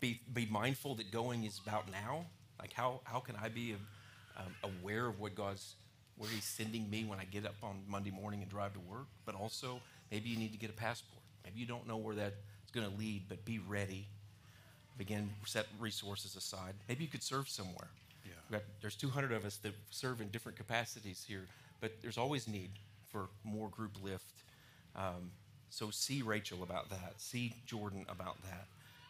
[0.00, 2.26] Be, be mindful that going is about now.
[2.58, 3.76] Like, how, how can I be
[4.36, 5.76] um, aware of what God's,
[6.16, 9.06] where He's sending me when I get up on Monday morning and drive to work?
[9.24, 9.80] But also,
[10.10, 11.22] maybe you need to get a passport.
[11.44, 12.34] Maybe you don't know where that's
[12.72, 14.06] going to lead, but be ready.
[14.98, 16.74] Begin, set resources aside.
[16.88, 17.88] Maybe you could serve somewhere.
[18.50, 21.46] Got, there's 200 of us that serve in different capacities here.
[21.80, 22.70] but there's always need
[23.10, 24.42] for more group lift.
[24.96, 25.30] Um,
[25.70, 27.14] so see Rachel about that.
[27.16, 28.66] See Jordan about that.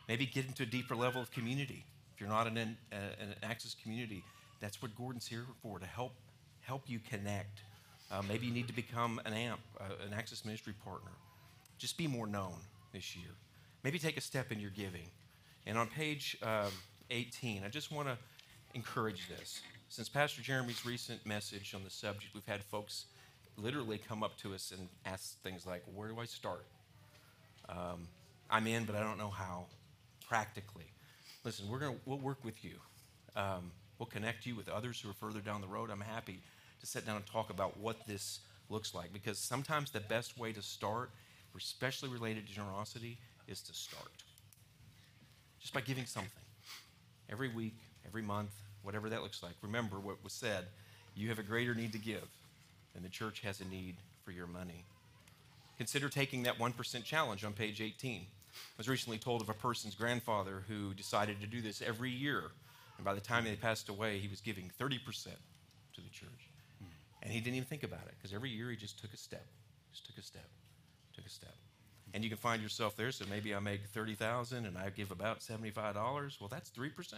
[0.09, 1.85] Maybe get into a deeper level of community.
[2.15, 4.23] If you're not in an, uh, an access community,
[4.61, 6.13] that's what Gordon's here for to help
[6.61, 7.63] help you connect.
[8.11, 11.11] Uh, maybe you need to become an AMP, uh, an access ministry partner.
[11.79, 12.57] Just be more known
[12.93, 13.31] this year.
[13.83, 15.09] Maybe take a step in your giving.
[15.67, 16.71] And on page um,
[17.11, 18.19] 18, I just want to
[18.75, 19.61] encourage this.
[19.89, 23.07] Since Pastor Jeremy's recent message on the subject, we've had folks
[23.57, 26.65] literally come up to us and ask things like, Where do I start?
[27.69, 28.09] Um,
[28.49, 29.67] I'm in, but I don't know how
[30.29, 30.87] practically.
[31.45, 32.75] Listen, we're gonna, we'll work with you.
[33.37, 35.91] Um, we'll connect you with others who are further down the road.
[35.91, 36.41] I'm happy
[36.81, 40.53] to sit down and talk about what this looks like because sometimes the best way
[40.53, 41.11] to start,
[41.57, 43.19] especially related to generosity,
[43.49, 44.11] is to start.
[45.61, 46.31] Just by giving something
[47.31, 47.77] every week,
[48.07, 49.55] every month, whatever that looks like.
[49.63, 50.67] Remember what was said
[51.15, 52.29] you have a greater need to give,
[52.95, 54.85] and the church has a need for your money.
[55.77, 58.21] Consider taking that 1% challenge on page 18.
[58.21, 58.27] I
[58.77, 62.45] was recently told of a person's grandfather who decided to do this every year.
[62.97, 64.99] And by the time they passed away, he was giving 30%
[65.95, 66.49] to the church.
[66.79, 66.91] Hmm.
[67.23, 69.47] And he didn't even think about it because every year he just took a step,
[69.91, 70.49] just took a step,
[71.15, 71.55] took a step.
[72.13, 73.13] And you can find yourself there.
[73.13, 75.95] So maybe I make 30000 and I give about $75.
[76.41, 77.15] Well, that's 3%.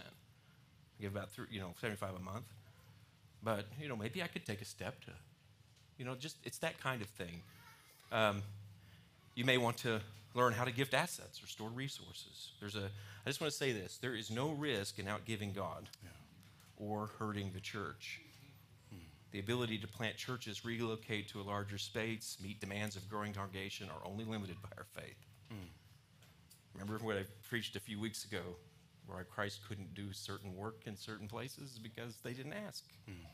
[0.99, 2.45] I give about, three, you know, 75 a month.
[3.43, 5.11] But, you know, maybe I could take a step to,
[5.97, 7.41] you know, just, it's that kind of thing.
[8.11, 8.41] Um,
[9.35, 9.99] you may want to
[10.33, 12.51] learn how to gift assets or store resources.
[12.59, 12.89] There's a,
[13.25, 16.09] I just want to say this there is no risk in outgiving God yeah.
[16.77, 18.21] or hurting the church.
[18.89, 19.05] Hmm.
[19.31, 23.89] The ability to plant churches, relocate to a larger space, meet demands of growing congregation
[23.89, 25.17] are only limited by our faith.
[25.49, 25.67] Hmm.
[26.73, 28.41] Remember what I preached a few weeks ago,
[29.07, 32.83] where Christ couldn't do certain work in certain places because they didn't ask.
[33.05, 33.25] Hmm.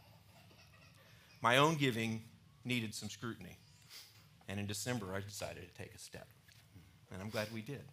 [1.41, 2.21] My own giving
[2.65, 3.57] needed some scrutiny.
[4.47, 6.27] And in December, I decided to take a step.
[7.11, 7.83] And I'm glad we did.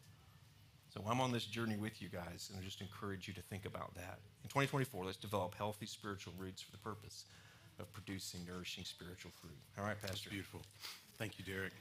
[0.93, 3.67] So I'm on this journey with you guys, and I just encourage you to think
[3.67, 4.19] about that.
[4.43, 7.27] In 2024, let's develop healthy spiritual roots for the purpose
[7.79, 9.59] of producing nourishing spiritual fruit.
[9.79, 10.17] All right, Pastor.
[10.17, 10.63] That's beautiful.
[11.19, 11.73] Thank you, Derek.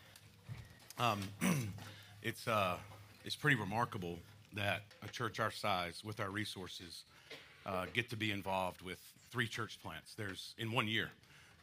[1.00, 1.22] Um,
[2.22, 2.76] it's, uh,
[3.24, 4.20] it's pretty remarkable
[4.56, 7.04] that a church our size, with our resources,
[7.66, 9.00] uh, get to be involved with
[9.32, 10.14] three church plants.
[10.16, 11.10] There's in one year.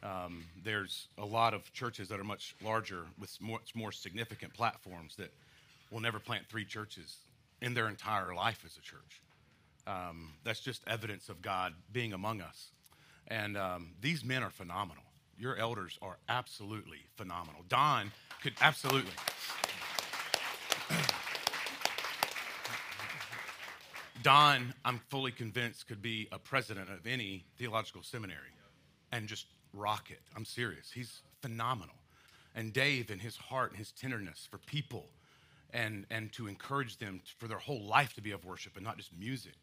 [0.03, 5.15] Um, there's a lot of churches that are much larger with much more significant platforms
[5.15, 5.31] that
[5.91, 7.17] will never plant three churches
[7.61, 9.21] in their entire life as a church.
[9.87, 12.71] Um, that's just evidence of God being among us.
[13.27, 15.03] And um, these men are phenomenal.
[15.37, 17.61] Your elders are absolutely phenomenal.
[17.69, 19.11] Don could absolutely.
[24.23, 28.39] Don, I'm fully convinced, could be a president of any theological seminary
[29.11, 30.21] and just rock it.
[30.35, 30.91] I'm serious.
[30.91, 31.95] He's phenomenal.
[32.55, 35.05] And Dave, and his heart and his tenderness for people,
[35.73, 38.97] and, and to encourage them for their whole life to be of worship and not
[38.97, 39.55] just music.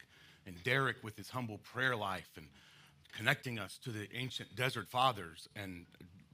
[0.46, 2.46] And Derek with his humble prayer life and
[3.16, 5.86] connecting us to the ancient desert fathers and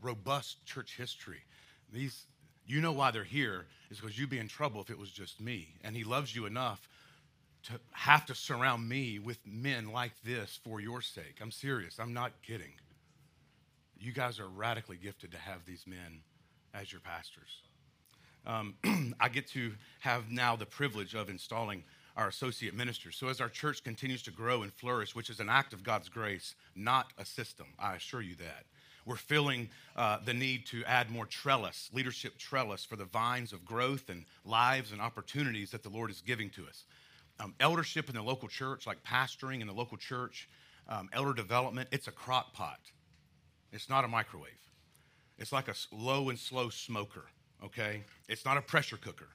[0.02, 1.42] robust church history.
[1.92, 2.24] These,
[2.66, 5.40] you know why they're here is because you'd be in trouble if it was just
[5.40, 5.74] me.
[5.84, 6.88] And he loves you enough
[7.66, 11.38] to have to surround me with men like this for your sake.
[11.40, 11.98] I'm serious.
[11.98, 12.72] I'm not kidding.
[13.98, 16.20] You guys are radically gifted to have these men
[16.74, 17.62] as your pastors.
[18.46, 21.82] Um, I get to have now the privilege of installing
[22.16, 23.16] our associate ministers.
[23.16, 26.08] So, as our church continues to grow and flourish, which is an act of God's
[26.08, 28.64] grace, not a system, I assure you that.
[29.04, 33.64] We're feeling uh, the need to add more trellis, leadership trellis, for the vines of
[33.64, 36.84] growth and lives and opportunities that the Lord is giving to us.
[37.38, 40.48] Um, eldership in the local church, like pastoring in the local church,
[40.88, 42.80] um, elder development, it's a crock pot.
[43.72, 44.52] It's not a microwave.
[45.38, 47.26] It's like a low and slow smoker,
[47.62, 48.04] okay?
[48.28, 49.28] It's not a pressure cooker.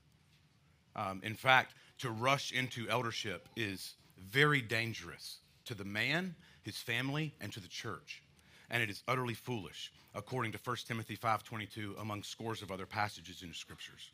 [0.96, 7.34] Um, in fact, to rush into eldership is very dangerous to the man, his family,
[7.40, 8.24] and to the church.
[8.70, 13.44] And it is utterly foolish, according to 1 Timothy 5.22, among scores of other passages
[13.44, 14.12] in the scriptures.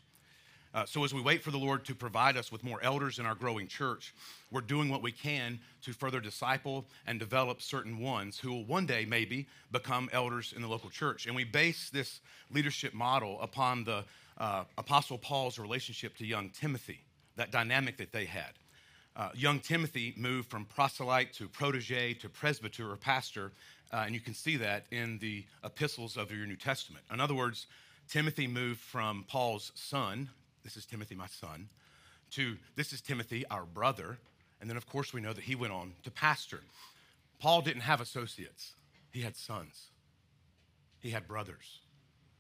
[0.78, 3.26] Uh, so, as we wait for the Lord to provide us with more elders in
[3.26, 4.14] our growing church,
[4.52, 8.86] we're doing what we can to further disciple and develop certain ones who will one
[8.86, 11.26] day maybe become elders in the local church.
[11.26, 12.20] And we base this
[12.52, 14.04] leadership model upon the
[14.38, 17.00] uh, Apostle Paul's relationship to young Timothy,
[17.38, 18.52] that dynamic that they had.
[19.16, 23.52] Uh, young Timothy moved from proselyte to protege to presbyter or pastor,
[23.92, 27.04] uh, and you can see that in the epistles of your New Testament.
[27.12, 27.66] In other words,
[28.08, 30.30] Timothy moved from Paul's son
[30.68, 31.70] this is Timothy, my son,
[32.32, 34.18] to this is Timothy, our brother.
[34.60, 36.60] And then, of course, we know that he went on to pastor.
[37.40, 38.74] Paul didn't have associates,
[39.10, 39.92] he had sons.
[41.00, 41.80] he had brothers.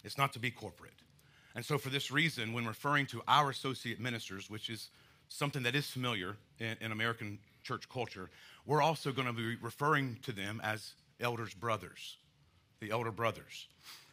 [0.03, 0.99] It's not to be corporate.
[1.55, 4.89] And so, for this reason, when referring to our associate ministers, which is
[5.29, 8.29] something that is familiar in, in American church culture,
[8.65, 12.17] we're also going to be referring to them as elders' brothers,
[12.81, 13.67] the elder brothers.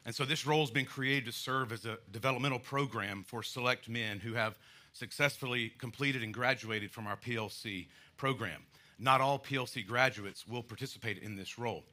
[0.06, 3.88] And so, this role has been created to serve as a developmental program for select
[3.88, 4.58] men who have
[4.92, 7.86] successfully completed and graduated from our PLC
[8.16, 8.62] program.
[8.98, 11.84] Not all PLC graduates will participate in this role.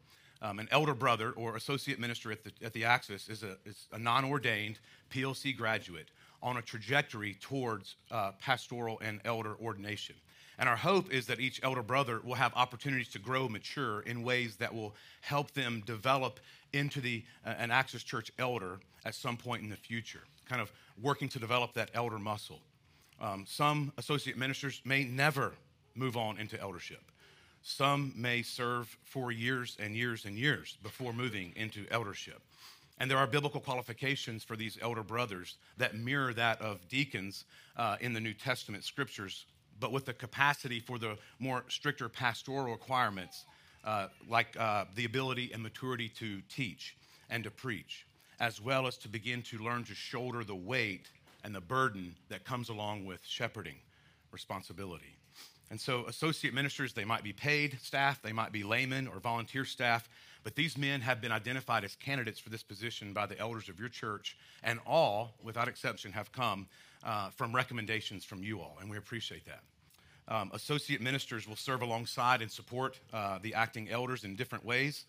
[0.41, 3.87] Um, an elder brother or associate minister at the, at the Access is a, is
[3.91, 4.79] a non ordained
[5.11, 6.09] PLC graduate
[6.43, 10.15] on a trajectory towards uh, pastoral and elder ordination.
[10.57, 14.23] And our hope is that each elder brother will have opportunities to grow, mature in
[14.23, 16.39] ways that will help them develop
[16.73, 20.71] into the, uh, an Access Church elder at some point in the future, kind of
[21.01, 22.59] working to develop that elder muscle.
[23.19, 25.53] Um, some associate ministers may never
[25.95, 27.03] move on into eldership.
[27.63, 32.41] Some may serve for years and years and years before moving into eldership.
[32.97, 37.45] And there are biblical qualifications for these elder brothers that mirror that of deacons
[37.77, 39.45] uh, in the New Testament scriptures,
[39.79, 43.45] but with the capacity for the more stricter pastoral requirements,
[43.83, 46.95] uh, like uh, the ability and maturity to teach
[47.29, 48.05] and to preach,
[48.39, 51.07] as well as to begin to learn to shoulder the weight
[51.43, 53.77] and the burden that comes along with shepherding
[54.31, 55.15] responsibility.
[55.69, 59.63] And so, associate ministers, they might be paid staff, they might be laymen or volunteer
[59.63, 60.09] staff,
[60.43, 63.79] but these men have been identified as candidates for this position by the elders of
[63.79, 66.67] your church, and all, without exception, have come
[67.03, 69.61] uh, from recommendations from you all, and we appreciate that.
[70.27, 75.05] Um, associate ministers will serve alongside and support uh, the acting elders in different ways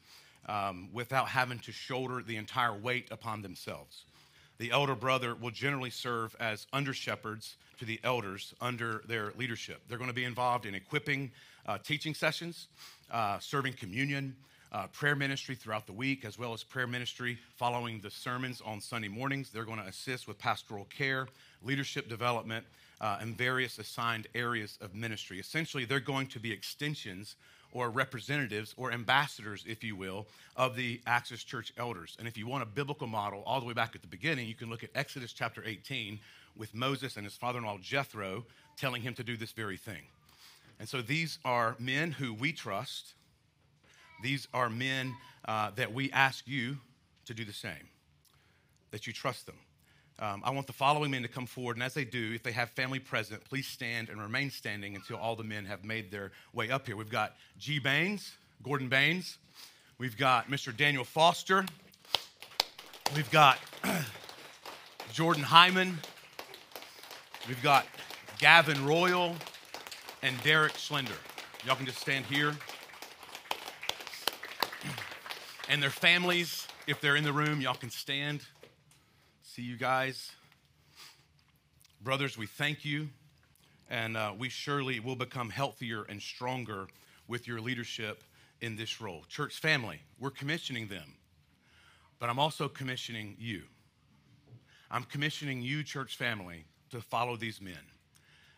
[0.48, 4.04] um, without having to shoulder the entire weight upon themselves.
[4.58, 9.80] The elder brother will generally serve as under shepherds to the elders under their leadership.
[9.88, 11.32] They're going to be involved in equipping
[11.66, 12.68] uh, teaching sessions,
[13.10, 14.34] uh, serving communion,
[14.72, 18.80] uh, prayer ministry throughout the week, as well as prayer ministry following the sermons on
[18.80, 19.50] Sunday mornings.
[19.50, 21.28] They're going to assist with pastoral care,
[21.62, 22.64] leadership development,
[23.02, 25.40] uh, and various assigned areas of ministry.
[25.40, 27.36] Essentially, they're going to be extensions
[27.72, 30.26] or representatives or ambassadors, if you will,
[30.56, 32.16] of the Access Church elders.
[32.18, 34.54] And if you want a biblical model all the way back at the beginning, you
[34.54, 36.20] can look at Exodus chapter 18
[36.56, 38.44] with Moses and his father in law Jethro
[38.76, 40.02] telling him to do this very thing.
[40.78, 43.14] And so these are men who we trust.
[44.22, 45.14] These are men
[45.46, 46.78] uh, that we ask you
[47.24, 47.88] to do the same,
[48.90, 49.56] that you trust them.
[50.18, 52.52] Um, I want the following men to come forward, and as they do, if they
[52.52, 56.32] have family present, please stand and remain standing until all the men have made their
[56.52, 56.96] way up here.
[56.96, 57.78] We've got G.
[57.78, 58.32] Baines,
[58.62, 59.38] Gordon Baines.
[59.98, 60.76] We've got Mr.
[60.76, 61.64] Daniel Foster.
[63.16, 63.58] We've got
[65.12, 65.98] Jordan Hyman.
[67.48, 67.86] We've got
[68.38, 69.34] Gavin Royal
[70.22, 71.12] and Derek Slender.
[71.66, 72.54] Y'all can just stand here.
[75.68, 78.42] And their families, if they're in the room, y'all can stand.
[79.54, 80.30] See you guys.
[82.00, 83.10] Brothers, we thank you,
[83.90, 86.86] and uh, we surely will become healthier and stronger
[87.28, 88.24] with your leadership
[88.62, 89.26] in this role.
[89.28, 91.16] Church family, we're commissioning them,
[92.18, 93.64] but I'm also commissioning you.
[94.90, 97.74] I'm commissioning you, church family, to follow these men.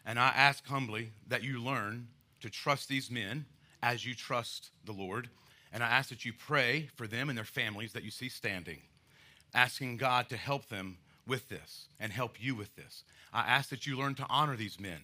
[0.07, 2.07] And I ask humbly that you learn
[2.41, 3.47] to trust these men
[3.83, 5.29] as you trust the Lord.
[5.73, 8.83] And I ask that you pray for them and their families that you see standing,
[9.55, 13.05] asking God to help them with this and help you with this.
[13.33, 15.01] I ask that you learn to honor these men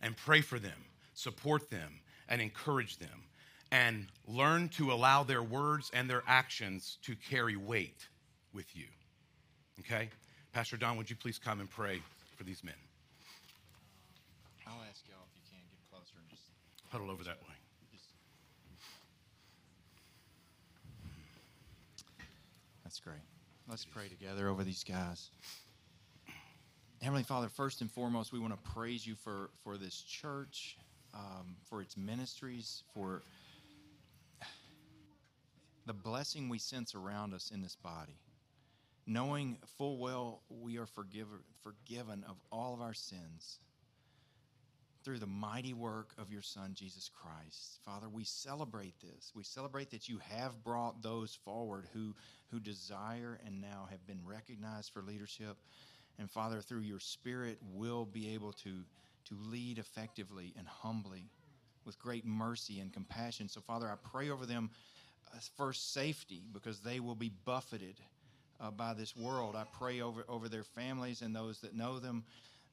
[0.00, 3.24] and pray for them, support them, and encourage them,
[3.72, 8.08] and learn to allow their words and their actions to carry weight
[8.52, 8.86] with you.
[9.80, 10.10] Okay?
[10.52, 12.00] Pastor Don, would you please come and pray?
[12.40, 12.72] for these men.
[14.66, 16.40] I'll ask y'all if you can get closer and just
[16.88, 17.54] huddle over that way.
[22.82, 23.29] That's great.
[23.70, 25.30] Let's pray together over these guys.
[27.00, 30.76] Heavenly Father, first and foremost, we want to praise you for, for this church,
[31.14, 33.22] um, for its ministries, for
[35.86, 38.18] the blessing we sense around us in this body
[39.06, 43.58] knowing full well we are forgiven, forgiven of all of our sins
[45.02, 47.78] through the mighty work of your Son, Jesus Christ.
[47.84, 49.32] Father, we celebrate this.
[49.34, 52.14] We celebrate that you have brought those forward who,
[52.50, 55.56] who desire and now have been recognized for leadership.
[56.18, 58.84] And Father, through your Spirit, will be able to,
[59.26, 61.30] to lead effectively and humbly
[61.86, 63.48] with great mercy and compassion.
[63.48, 64.70] So, Father, I pray over them
[65.32, 67.96] uh, first safety because they will be buffeted
[68.60, 69.56] uh, by this world.
[69.56, 72.24] I pray over, over their families and those that know them,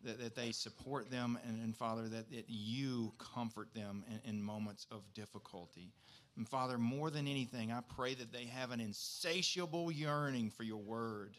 [0.03, 4.41] that, that they support them, and, and Father, that, that you comfort them in, in
[4.41, 5.91] moments of difficulty.
[6.37, 10.77] And Father, more than anything, I pray that they have an insatiable yearning for your
[10.77, 11.35] word,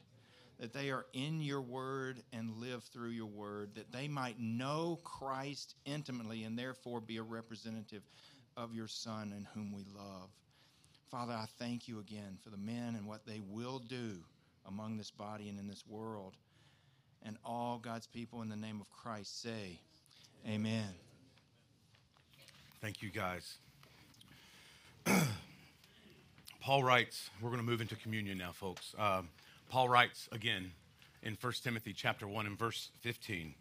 [0.59, 4.98] that they are in your word and live through your word, that they might know
[5.04, 8.02] Christ intimately and therefore be a representative
[8.56, 10.30] of your Son in whom we love.
[11.11, 14.18] Father, I thank you again for the men and what they will do
[14.66, 16.34] among this body and in this world.
[17.25, 19.79] And all God's people in the name of Christ say,
[20.47, 20.89] Amen.
[22.81, 23.57] Thank you, guys.
[26.61, 28.95] Paul writes, we're going to move into communion now, folks.
[28.99, 29.29] Um,
[29.69, 30.71] Paul writes again
[31.23, 33.55] in 1 Timothy chapter 1 and verse 15.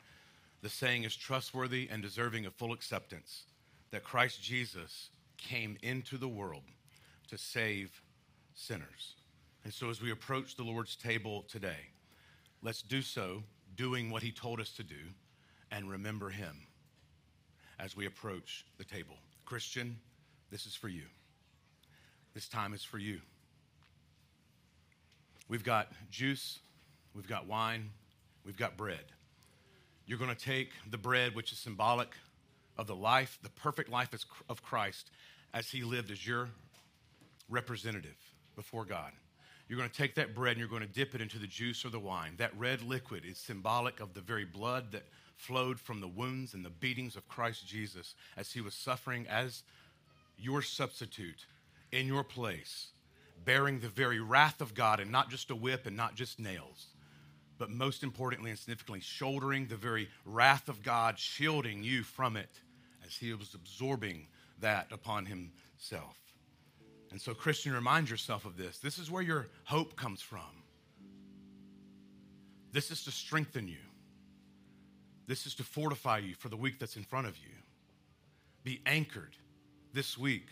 [0.62, 3.43] The saying is trustworthy and deserving of full acceptance
[3.91, 6.64] that Christ Jesus came into the world
[7.30, 8.01] to save
[8.53, 9.16] sinners.
[9.64, 11.89] And so as we approach the Lord's table today,
[12.62, 13.43] let's do so
[13.76, 14.95] doing what he told us to do
[15.72, 16.55] and remember him
[17.80, 19.16] as we approach the table.
[19.45, 19.97] Christian,
[20.49, 21.03] this is for you.
[22.34, 23.20] This time is for you.
[25.47, 26.60] We've got juice,
[27.14, 27.91] we've got wine,
[28.45, 29.05] we've got bread.
[30.05, 32.10] You're going to take the bread, which is symbolic
[32.78, 34.10] of the life, the perfect life
[34.49, 35.12] of Christ,
[35.53, 36.49] as he lived as your
[37.49, 38.18] representative
[38.55, 39.12] before God.
[39.68, 41.84] You're going to take that bread and you're going to dip it into the juice
[41.84, 42.36] or the wine.
[42.38, 45.03] That red liquid is symbolic of the very blood that
[45.36, 49.63] flowed from the wounds and the beatings of Christ Jesus as he was suffering as
[50.38, 51.45] your substitute
[51.91, 52.88] in your place,
[53.43, 56.88] bearing the very wrath of God and not just a whip and not just nails,
[57.57, 62.61] but most importantly and significantly, shouldering the very wrath of God, shielding you from it
[63.05, 64.28] as he was absorbing
[64.59, 66.26] that upon himself.
[67.12, 68.80] And so, Christian, remind yourself of this.
[68.80, 70.64] This is where your hope comes from.
[72.72, 73.78] This is to strengthen you.
[75.26, 77.53] This is to fortify you for the week that's in front of you.
[78.64, 79.36] Be anchored
[79.93, 80.47] this week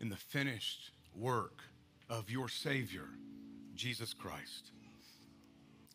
[0.00, 1.62] in the finished work
[2.08, 3.08] of your Savior,
[3.74, 4.70] Jesus Christ.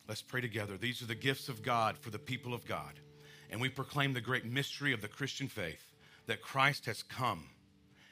[0.08, 0.76] Let's pray together.
[0.76, 3.00] These are the gifts of God for the people of God.
[3.50, 5.92] And we proclaim the great mystery of the Christian faith
[6.26, 7.44] that Christ has come,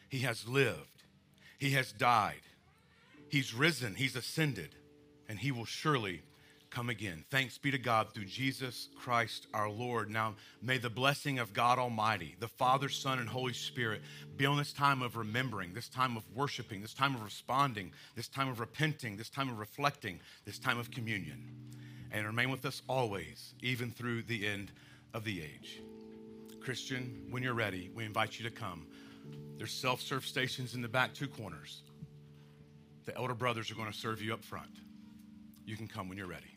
[0.09, 1.00] He has lived,
[1.61, 2.41] He has died,
[3.29, 4.75] He's risen, He's ascended,
[5.29, 6.23] and He will surely
[6.71, 7.25] come again.
[7.31, 10.09] Thanks be to God through Jesus Christ our Lord.
[10.09, 14.01] Now, may the blessing of God Almighty, the Father, Son, and Holy Spirit
[14.37, 18.29] be on this time of remembering, this time of worshiping, this time of responding, this
[18.29, 21.45] time of repenting, this time of reflecting, this time of communion.
[22.11, 24.73] And remain with us always, even through the end
[25.13, 25.83] of the age.
[26.61, 28.87] Christian, when you're ready, we invite you to come.
[29.57, 31.83] There's self serve stations in the back two corners.
[33.05, 34.71] The elder brothers are going to serve you up front.
[35.65, 36.57] You can come when you're ready.